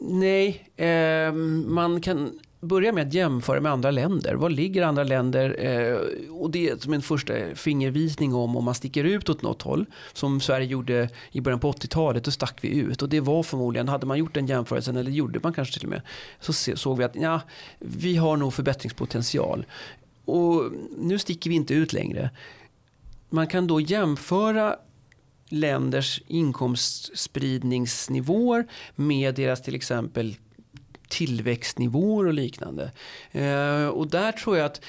[0.00, 1.32] Nej, eh,
[1.66, 4.34] man kan börja med att jämföra med andra länder.
[4.34, 5.56] Var ligger andra länder?
[5.58, 5.98] Eh,
[6.30, 9.86] och det är som en första fingervisning om om man sticker ut åt något håll.
[10.12, 13.02] Som Sverige gjorde i början på 80-talet, då stack vi ut.
[13.02, 15.90] Och det var förmodligen, hade man gjort den jämförelsen, eller gjorde man kanske till och
[15.90, 16.02] med,
[16.40, 17.40] så såg vi att ja,
[17.78, 19.66] vi har nog förbättringspotential.
[20.24, 20.62] Och
[20.98, 22.30] nu sticker vi inte ut längre.
[23.30, 24.76] Man kan då jämföra
[25.48, 30.36] länders inkomstspridningsnivåer med deras till exempel
[31.08, 32.92] tillväxtnivåer och liknande.
[33.32, 34.80] Eh, och där tror jag att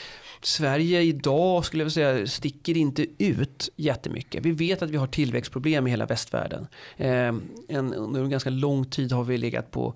[0.41, 4.45] Sverige idag skulle jag säga sticker inte ut jättemycket.
[4.45, 6.67] Vi vet att vi har tillväxtproblem i hela västvärlden.
[6.97, 7.33] Eh,
[7.67, 9.93] en, under en ganska lång tid har vi legat på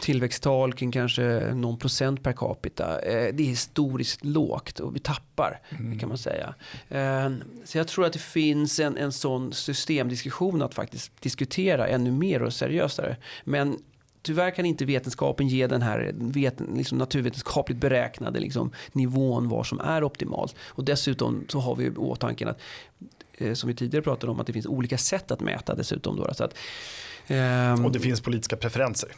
[0.00, 3.00] tillväxttal kring kanske någon procent per capita.
[3.00, 5.98] Eh, det är historiskt lågt och vi tappar mm.
[5.98, 6.54] kan man säga.
[6.88, 7.30] Eh,
[7.64, 12.42] så jag tror att det finns en, en sån systemdiskussion att faktiskt diskutera ännu mer
[12.42, 13.16] och seriösare.
[13.44, 13.78] Men
[14.22, 19.80] tyvärr kan inte vetenskapen ge den här veten, liksom naturvetenskapligt beräknade liksom, nivån vad som
[19.80, 20.54] är optimalt.
[20.60, 22.60] Och dessutom så har vi i åtanke att
[23.34, 26.16] eh, som vi tidigare pratade om att det finns olika sätt att mäta dessutom.
[26.16, 26.54] Då, så att,
[27.26, 29.08] ehm, och det finns politiska preferenser.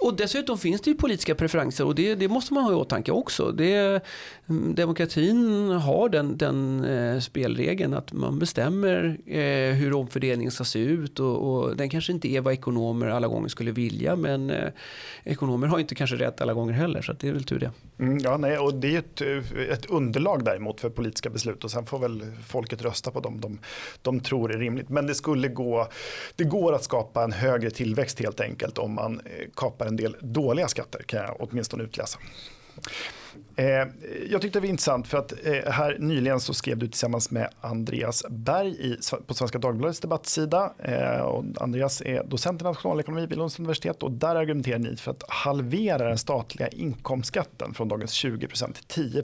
[0.00, 3.12] Och dessutom finns det ju politiska preferenser och det, det måste man ha i åtanke
[3.12, 3.52] också.
[3.52, 4.02] Det,
[4.48, 10.78] mm, demokratin har den, den eh, spelregeln att man bestämmer eh, hur omfördelningen ska se
[10.78, 14.68] ut och, och, den kanske inte är vad ekonomer alla gånger skulle vilja men eh,
[15.24, 17.70] ekonomer har inte kanske rätt alla gånger heller så det är väl tur det.
[17.98, 21.70] Mm, ja, nej, och det är ett, eh, ett underlag däremot för politiska beslut och
[21.70, 23.58] sen får väl folket rösta på dem de,
[24.02, 24.88] de tror är rimligt.
[24.88, 25.88] Men det skulle gå,
[26.36, 30.16] det går att skapa en högre tillväxt helt enkelt om man eh, kapar en del
[30.20, 32.18] dåliga skatter kan jag åtminstone utläsa.
[33.56, 33.88] Eh,
[34.30, 37.48] jag tyckte det var intressant för att eh, här nyligen så skrev du tillsammans med
[37.60, 40.72] Andreas Berg i, på Svenska Dagbladets debattsida.
[40.78, 45.10] Eh, och Andreas är docent i nationalekonomi vid Lunds universitet och där argumenterar ni för
[45.10, 49.22] att halvera den statliga inkomstskatten från dagens 20 till 10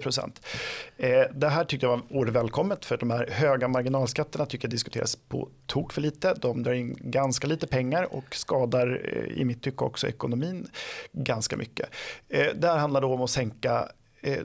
[1.35, 5.17] Det här tyckte jag var oerhört välkommet för de här höga marginalskatterna tycker jag diskuteras
[5.17, 6.35] på tok för lite.
[6.35, 10.69] De drar in ganska lite pengar och skadar i mitt tycke också ekonomin
[11.13, 11.89] ganska mycket.
[12.29, 13.89] Det här handlar då om att sänka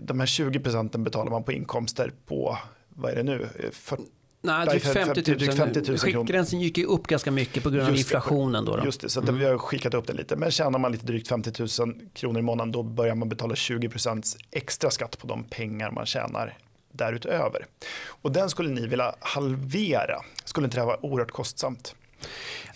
[0.01, 2.57] de här 20 procenten betalar man på inkomster på,
[2.89, 3.47] vad är det nu?
[3.71, 4.07] 40, eh,
[4.43, 5.51] Nej, drygt 50 000.
[5.51, 8.65] 50 000 Skiktgränsen gick ju upp ganska mycket på grund av inflationen.
[8.65, 8.85] Då, då.
[8.85, 9.37] Just det, så mm.
[9.37, 10.35] vi har skickat upp den lite.
[10.35, 13.89] Men tjänar man lite drygt 50 000 kronor i månaden då börjar man betala 20
[13.89, 16.57] procents extra skatt på de pengar man tjänar
[16.91, 17.65] därutöver.
[18.05, 20.21] Och den skulle ni vilja halvera.
[20.45, 21.95] Skulle inte det vara oerhört kostsamt?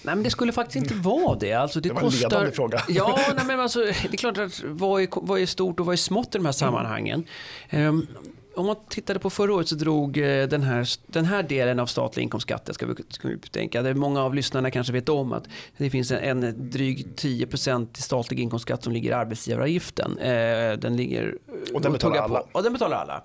[0.02, 1.54] Nej men det skulle faktiskt inte vara det.
[1.54, 2.26] Alltså, det, det var kostar...
[2.26, 2.84] en ledande fråga.
[2.88, 5.94] Ja, nej, men alltså, det är klart att vad är, vad är stort och vad
[5.94, 7.24] är smått i de här sammanhangen.
[7.70, 7.88] Mm.
[7.88, 8.08] Um,
[8.56, 11.86] om man tittade på förra året så drog eh, den här, den här delen av
[11.86, 15.44] statlig inkomstskatt, ska vi, ska vi tänka, det många av lyssnarna kanske vet om att
[15.78, 20.18] det finns en, en dryg 10% i statlig inkomstskatt som ligger i arbetsgivaravgiften.
[20.18, 21.38] Eh, den ligger
[21.74, 22.44] och den betalar alla.
[22.52, 23.24] Och den betalar alla.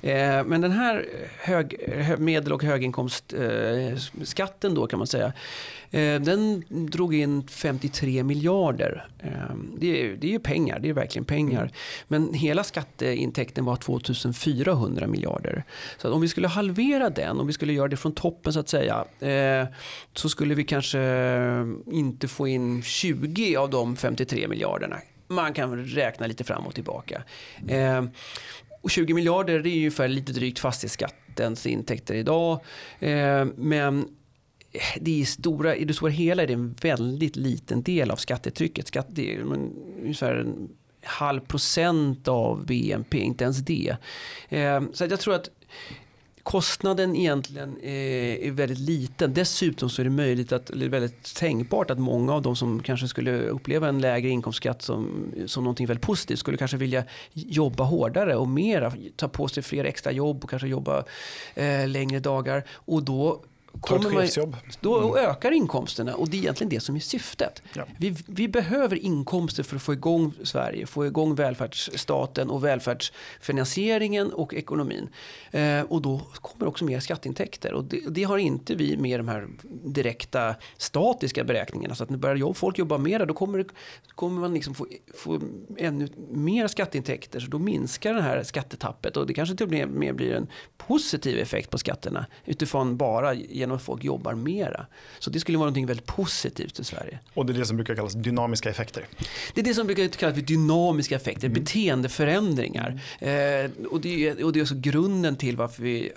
[0.00, 1.06] Eh, men den här
[1.38, 1.76] hög,
[2.18, 5.32] medel och höginkomstskatten då kan man säga,
[6.20, 9.06] den drog in 53 miljarder.
[9.78, 11.62] Det är, det är ju pengar, det är verkligen pengar.
[11.62, 11.72] Mm.
[12.08, 15.64] Men hela skatteintäkten var 2004 400 miljarder.
[15.98, 18.68] Så om vi skulle halvera den, om vi skulle göra det från toppen så att
[18.68, 19.68] säga, eh,
[20.14, 21.00] så skulle vi kanske
[21.86, 24.96] inte få in 20 av de 53 miljarderna.
[25.28, 27.22] Man kan räkna lite fram och tillbaka.
[27.68, 28.04] Eh,
[28.82, 32.60] och 20 miljarder det är ungefär lite drygt fastighetsskattens intäkter idag.
[33.00, 34.08] Eh, men
[35.00, 38.86] det är stora, i det stora hela är det en väldigt liten del av skattetrycket.
[38.86, 40.68] Skatt, det är ungefär en
[41.04, 43.96] halv procent av BNP, inte ens det.
[44.48, 45.50] Eh, så jag tror att
[46.42, 49.34] kostnaden egentligen eh, är väldigt liten.
[49.34, 53.08] Dessutom så är det möjligt att, eller väldigt tänkbart att många av de som kanske
[53.08, 58.36] skulle uppleva en lägre inkomstskatt som, som någonting väldigt positivt skulle kanske vilja jobba hårdare
[58.36, 61.04] och mera, ta på sig fler extra jobb och kanske jobba
[61.54, 62.64] eh, längre dagar.
[62.70, 63.44] Och då
[63.80, 65.30] kommer man, då mm.
[65.30, 67.62] ökar inkomsterna och det är egentligen det som är syftet.
[67.74, 67.84] Ja.
[67.98, 74.54] Vi, vi, behöver inkomster för att få igång Sverige, få igång välfärdsstaten och välfärdsfinansieringen och
[74.54, 75.08] ekonomin.
[75.50, 79.28] Eh, och då kommer också mer skatteintäkter och det, det, har inte vi med de
[79.28, 79.48] här
[79.84, 81.94] direkta statiska beräkningarna.
[81.94, 83.66] Så att när börjar jobb, folk jobba mer då kommer,
[84.14, 85.40] kommer man liksom få, få
[85.78, 90.14] ännu mer skatteintäkter så då minskar det här skattetappet och det kanske till och med
[90.14, 90.46] blir en
[90.76, 94.86] positiv effekt på skatterna utifrån bara genom att folk jobbar mera.
[95.18, 97.18] Så det skulle vara något väldigt positivt i Sverige.
[97.34, 99.04] Och det är det som brukar kallas dynamiska effekter?
[99.54, 101.62] Det är det som brukar kallas för dynamiska effekter, mm.
[101.62, 103.00] beteendeförändringar.
[103.20, 103.64] Mm.
[103.64, 106.12] Eh, och, det är, och det är också grunden till varför vi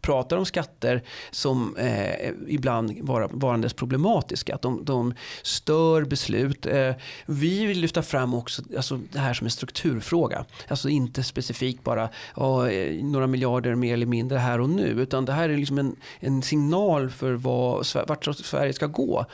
[0.00, 4.54] pratar om skatter som eh, ibland var, varandes problematiska.
[4.54, 6.66] Att de, de stör beslut.
[6.66, 6.92] Eh,
[7.26, 10.44] vi vill lyfta fram också alltså, det här som en strukturfråga.
[10.68, 12.68] Alltså inte specifikt bara oh,
[13.02, 14.86] några miljarder mer eller mindre här och nu.
[14.88, 19.26] Utan det här är liksom en, en signal för vad, vart Sverige ska gå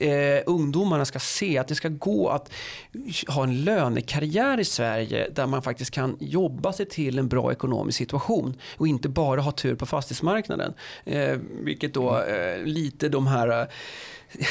[0.00, 2.52] eh, ungdomarna ska se att det ska gå att
[3.28, 7.98] ha en lönekarriär i Sverige där man faktiskt kan jobba sig till en bra ekonomisk
[7.98, 10.74] situation och inte bara ha tur på fastighetsmarknaden.
[11.04, 13.68] Eh, vilket då eh, lite de här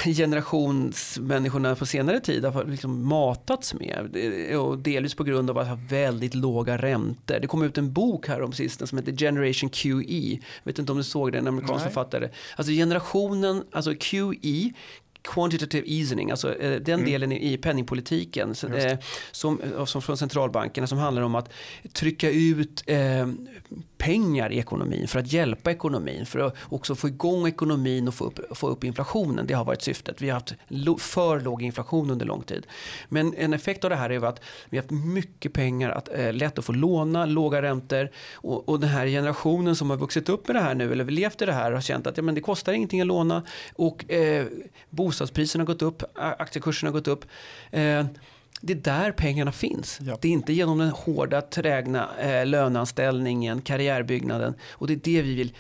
[0.06, 4.18] generationsmänniskorna på senare tid har liksom matats med.
[4.60, 7.40] Och delvis på grund av att ha väldigt låga räntor.
[7.40, 10.32] Det kom ut en bok här om sisten som heter Generation QE.
[10.32, 12.30] Jag vet inte om du såg den, en amerikansk författare.
[12.56, 14.74] Alltså generationen, alltså QE,
[15.30, 17.06] quantitative easing, alltså eh, den mm.
[17.06, 18.98] delen i penningpolitiken eh,
[19.32, 21.52] som, som från centralbankerna som handlar om att
[21.94, 23.28] trycka ut eh,
[24.00, 28.26] pengar i ekonomin för att hjälpa ekonomin, för att också få igång ekonomin och få
[28.26, 29.48] upp, få upp inflationen.
[29.48, 30.22] Det har varit syftet.
[30.22, 30.54] Vi har haft
[31.02, 32.68] för låg inflation under lång tid.
[33.10, 36.34] Men en effekt av det här är att vi har haft mycket pengar, att, eh,
[36.34, 40.48] lätt att få låna, låga räntor och, och den här generationen som har vuxit upp
[40.48, 42.42] med det här nu eller levt i det här har känt att ja, men det
[42.42, 43.44] kostar ingenting att låna
[43.74, 44.46] och eh,
[44.90, 47.26] bostadspriserna har gått upp, aktiekurserna har gått upp.
[47.72, 48.06] Eh,
[48.62, 50.00] det är där pengarna finns.
[50.02, 50.18] Ja.
[50.22, 54.54] Det är inte genom den hårda, trägna eh, löneanställningen, karriärbyggnaden.
[54.72, 55.54] Och det är det vi vill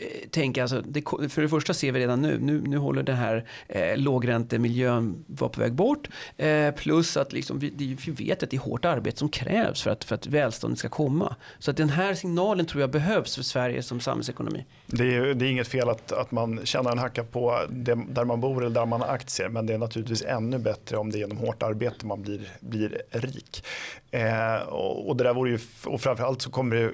[0.00, 3.16] Eh, tänka, alltså, det, för det första ser vi redan nu, nu, nu håller den
[3.16, 6.08] här eh, lågräntemiljön vara på väg bort.
[6.36, 9.90] Eh, plus att liksom, vi, vi, vet att det är hårt arbete som krävs för
[9.90, 11.36] att, för att välståndet ska komma.
[11.58, 14.64] Så att den här signalen tror jag behövs för Sverige som samhällsekonomi.
[14.86, 18.24] Det är, det är inget fel att, att man tjänar en hacka på det, där
[18.24, 19.48] man bor eller där man har aktier.
[19.48, 23.02] Men det är naturligtvis ännu bättre om det är genom hårt arbete man blir, blir
[23.10, 23.64] rik.
[24.10, 26.92] Eh, och, och, det där vore ju, och framförallt så kommer det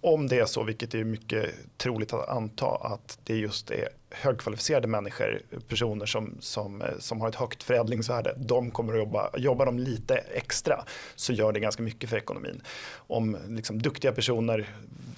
[0.00, 4.88] om det är så, vilket är mycket troligt att anta, att det just är högkvalificerade
[4.88, 9.66] människor, personer som, som, eh, som har ett högt förädlingsvärde, de kommer att jobba, jobbar
[9.66, 10.84] de lite extra
[11.14, 12.62] så gör det ganska mycket för ekonomin.
[12.94, 14.68] Om liksom, duktiga personer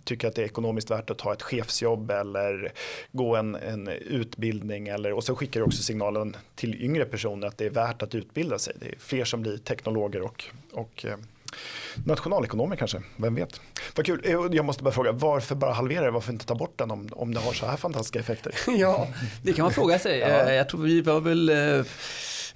[0.04, 2.72] tycker att det är ekonomiskt värt att ta ett chefsjobb eller
[3.12, 7.58] gå en, en utbildning eller, och så skickar det också signalen till yngre personer att
[7.58, 8.74] det är värt att utbilda sig.
[8.80, 11.16] Det är fler som blir teknologer och, och eh,
[12.06, 13.60] Nationalekonomer kanske, vem vet.
[13.96, 16.10] Vad kul, eh, jag måste bara fråga, varför bara halvera det?
[16.10, 18.54] Varför inte ta bort den om, om det har så här fantastiska effekter?
[18.78, 19.08] ja,
[19.42, 20.18] det kan man fråga sig.
[20.18, 20.26] ja.
[20.26, 21.84] Eh, jag tror vi var väl eh,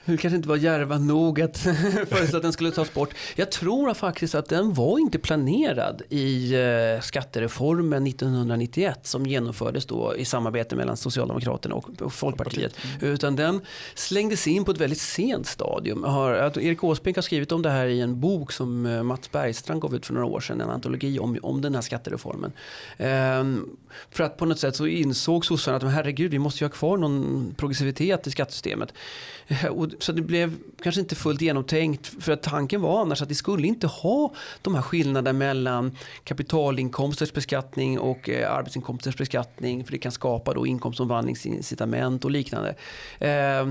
[0.04, 1.58] vi kanske inte var järva nog att
[2.08, 3.14] föreslå att den skulle tas bort.
[3.34, 10.16] Jag tror faktiskt att den var inte planerad i eh, skattereformen 1991 som genomfördes då
[10.16, 12.76] i samarbete mellan Socialdemokraterna och Folkpartiet.
[13.00, 13.14] Mm.
[13.14, 13.60] Utan den
[13.94, 16.04] slängdes in på ett väldigt sent stadium.
[16.04, 19.94] Erik Åsbrink har skrivit om det här i en bok som eh, Mats Bergstrand gav
[19.94, 22.52] ut för några år sedan, en antologi om, om den här skattereformen.
[22.98, 23.68] Ehm,
[24.10, 26.96] för att på något sätt så insåg sossarna att herregud, vi måste ju ha kvar
[26.96, 28.94] någon progressivitet i skattesystemet.
[29.70, 32.06] Och så det blev kanske inte fullt genomtänkt.
[32.06, 37.32] För att tanken var annars att vi skulle inte ha de här skillnaderna mellan kapitalinkomsters
[37.32, 39.84] beskattning och eh, arbetsinkomsters beskattning.
[39.84, 42.74] För det kan skapa då inkomstomvandlingsincitament och liknande.
[43.18, 43.66] Eh,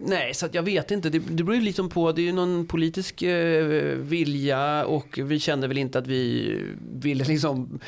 [0.00, 1.10] Nej, så jag vet inte.
[1.10, 2.12] Det, det beror ju liksom på.
[2.12, 3.64] Det är ju någon politisk eh,
[3.96, 6.54] vilja och vi kände väl inte att vi
[6.92, 7.80] ville liksom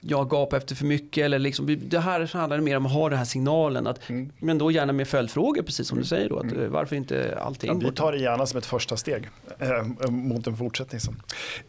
[0.00, 1.24] ja, gapa efter för mycket.
[1.24, 3.86] Eller liksom, det här handlar mer om att ha den här signalen.
[3.86, 4.32] Att, mm.
[4.38, 6.28] Men då gärna med följdfrågor, precis som du säger.
[6.28, 6.72] Då, att, mm.
[6.72, 7.70] Varför inte allting?
[7.70, 11.00] Ja, vi tar det gärna som ett första steg eh, mot en fortsättning.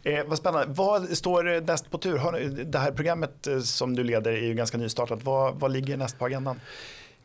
[0.02, 0.66] Eh, vad spännande.
[0.68, 2.64] Vad står näst på tur?
[2.64, 5.24] Det här programmet eh, som du leder är ju ganska nystartat.
[5.24, 6.60] Vad, vad ligger näst på agendan?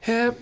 [0.06, 0.34] Eh,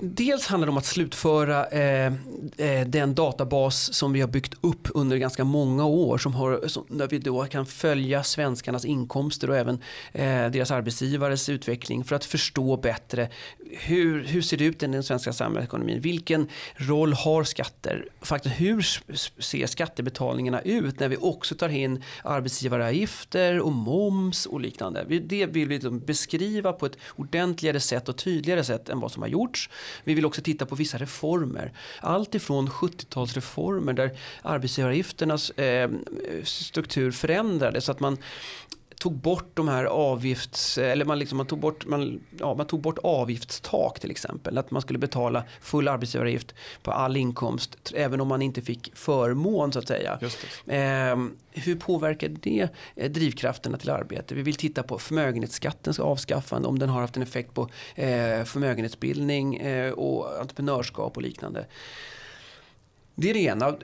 [0.00, 2.12] dels handlar det om att slutföra eh,
[2.56, 6.18] eh, den databas som vi har byggt upp under ganska många år.
[6.18, 9.74] Som har, som, där vi då kan följa svenskarnas inkomster och även
[10.12, 13.28] eh, deras arbetsgivares utveckling för att förstå bättre
[13.70, 16.00] hur, hur ser det ut i den svenska samhällsekonomin?
[16.00, 18.06] Vilken roll har skatter?
[18.20, 18.82] Faktiskt, hur
[19.42, 25.04] ser skattebetalningarna ut när vi också tar in arbetsgivaravgifter och moms och liknande?
[25.04, 29.22] Det vill vi liksom beskriva på ett ordentligare sätt och tydligare sätt än vad som
[29.22, 29.70] har gjorts.
[30.04, 31.72] Vi vill också titta på vissa reformer.
[32.00, 35.90] Allt ifrån 70-talsreformer där arbetsgivaravgifternas eh,
[36.44, 38.16] struktur förändrades så att man
[39.00, 42.80] tog bort de här avgifts, eller man, liksom, man, tog bort, man, ja, man tog
[42.80, 44.58] bort avgiftstak till exempel.
[44.58, 49.72] Att man skulle betala full arbetsgivaravgift på all inkomst även om man inte fick förmån
[49.72, 50.18] så att säga.
[50.66, 51.16] Eh,
[51.52, 54.34] hur påverkar det eh, drivkrafterna till arbete?
[54.34, 57.62] Vi vill titta på förmögenhetsskattens avskaffande om den har haft en effekt på
[57.94, 61.66] eh, förmögenhetsbildning eh, och entreprenörskap och liknande.
[63.14, 63.76] Det är det ena.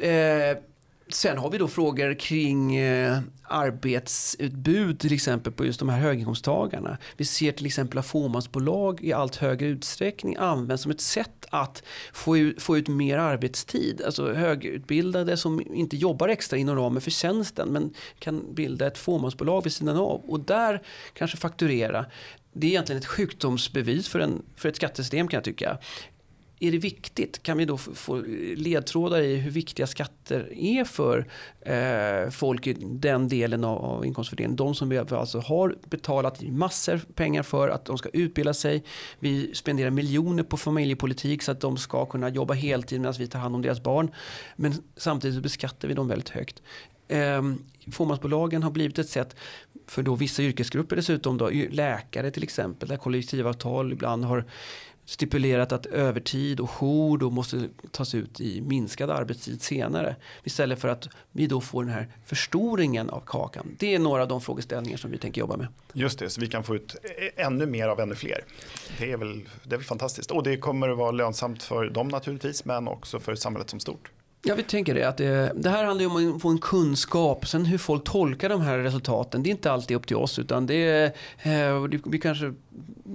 [1.09, 6.98] Sen har vi då frågor kring eh, arbetsutbud till exempel på just de här höginkomsttagarna.
[7.16, 11.82] Vi ser till exempel att fåmansbolag i allt högre utsträckning används som ett sätt att
[12.12, 14.02] få ut, få ut mer arbetstid.
[14.07, 19.64] Alltså högutbildade som inte jobbar extra inom ramen för tjänsten men kan bilda ett fåmansbolag
[19.64, 20.82] vid sidan av och där
[21.12, 22.07] kanske fakturera.
[22.52, 25.78] Det är egentligen ett sjukdomsbevis för, en, för ett skattesystem kan jag tycka
[26.61, 27.42] är det viktigt?
[27.42, 28.22] Kan vi då få
[28.57, 31.26] ledtrådar i hur viktiga skatter är för
[31.61, 34.57] eh, folk i den delen av, av inkomstfördelningen?
[34.57, 38.84] De som vi alltså har betalat massor pengar för att de ska utbilda sig.
[39.18, 43.38] Vi spenderar miljoner på familjepolitik så att de ska kunna jobba heltid medan vi tar
[43.38, 44.11] hand om deras barn.
[44.57, 46.62] Men samtidigt beskattar vi dem väldigt högt.
[47.09, 47.42] Eh,
[47.92, 49.36] fåmansbolagen har blivit ett sätt
[49.86, 54.44] för då vissa yrkesgrupper dessutom, då, läkare till exempel, där kollektivavtal ibland har
[55.07, 60.16] stipulerat att övertid och jour då måste tas ut i minskad arbetstid senare.
[60.44, 63.76] Istället för att vi då får den här förstoringen av kakan.
[63.78, 65.66] Det är några av de frågeställningar som vi tänker jobba med.
[65.92, 66.96] Just det, så vi kan få ut
[67.36, 68.44] ännu mer av ännu fler.
[68.98, 70.30] Det är väl, det är väl fantastiskt.
[70.30, 74.11] Och det kommer att vara lönsamt för dem naturligtvis, men också för samhället som stort.
[74.48, 75.09] Ja, vi tänker det.
[75.09, 77.48] Att det, det här handlar ju om att få en kunskap.
[77.48, 80.38] Sen hur folk tolkar de här resultaten, det är inte alltid upp till oss.
[80.38, 81.04] Utan det
[81.42, 82.54] eh, vi kanske,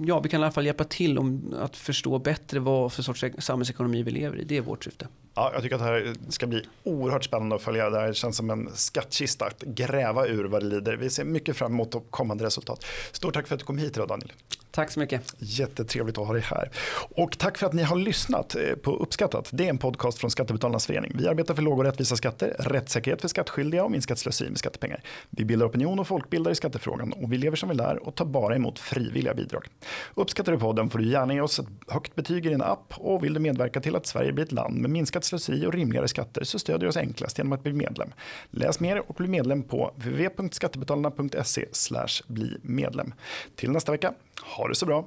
[0.04, 3.24] ja, vi kan i alla fall hjälpa till om att förstå bättre vad för sorts
[3.38, 4.44] samhällsekonomi vi lever i.
[4.44, 5.08] Det är vårt syfte.
[5.34, 7.90] Ja, jag tycker att det här ska bli oerhört spännande att följa.
[7.90, 10.96] Det här känns som en skattkista att gräva ur vad det lider.
[10.96, 12.84] Vi ser mycket fram emot kommande resultat.
[13.12, 14.32] Stort tack för att du kom hit idag Daniel.
[14.70, 15.34] Tack så mycket.
[15.38, 16.70] Jättetrevligt att ha dig här.
[17.16, 19.48] Och tack för att ni har lyssnat eh, på Uppskattat.
[19.52, 21.12] Det är en podcast från Skattebetalarnas förening.
[21.14, 25.02] Vi arbetar för låga och rättvisa skatter, rättssäkerhet för skattskyldiga och minskat slöseri med skattepengar.
[25.30, 28.24] Vi bildar opinion och folkbildar i skattefrågan och vi lever som vi lär och tar
[28.24, 29.66] bara emot frivilliga bidrag.
[30.14, 33.24] Uppskattar du podden får du gärna ge oss ett högt betyg i din app och
[33.24, 36.44] vill du medverka till att Sverige blir ett land med minskat slöseri och rimligare skatter
[36.44, 38.12] så stödjer du oss enklast genom att bli medlem.
[38.50, 41.66] Läs mer och bli medlem på www.skattebetalarna.se
[42.26, 43.14] bli medlem.
[43.56, 44.14] Till nästa vecka,
[44.56, 45.04] ha det så bra.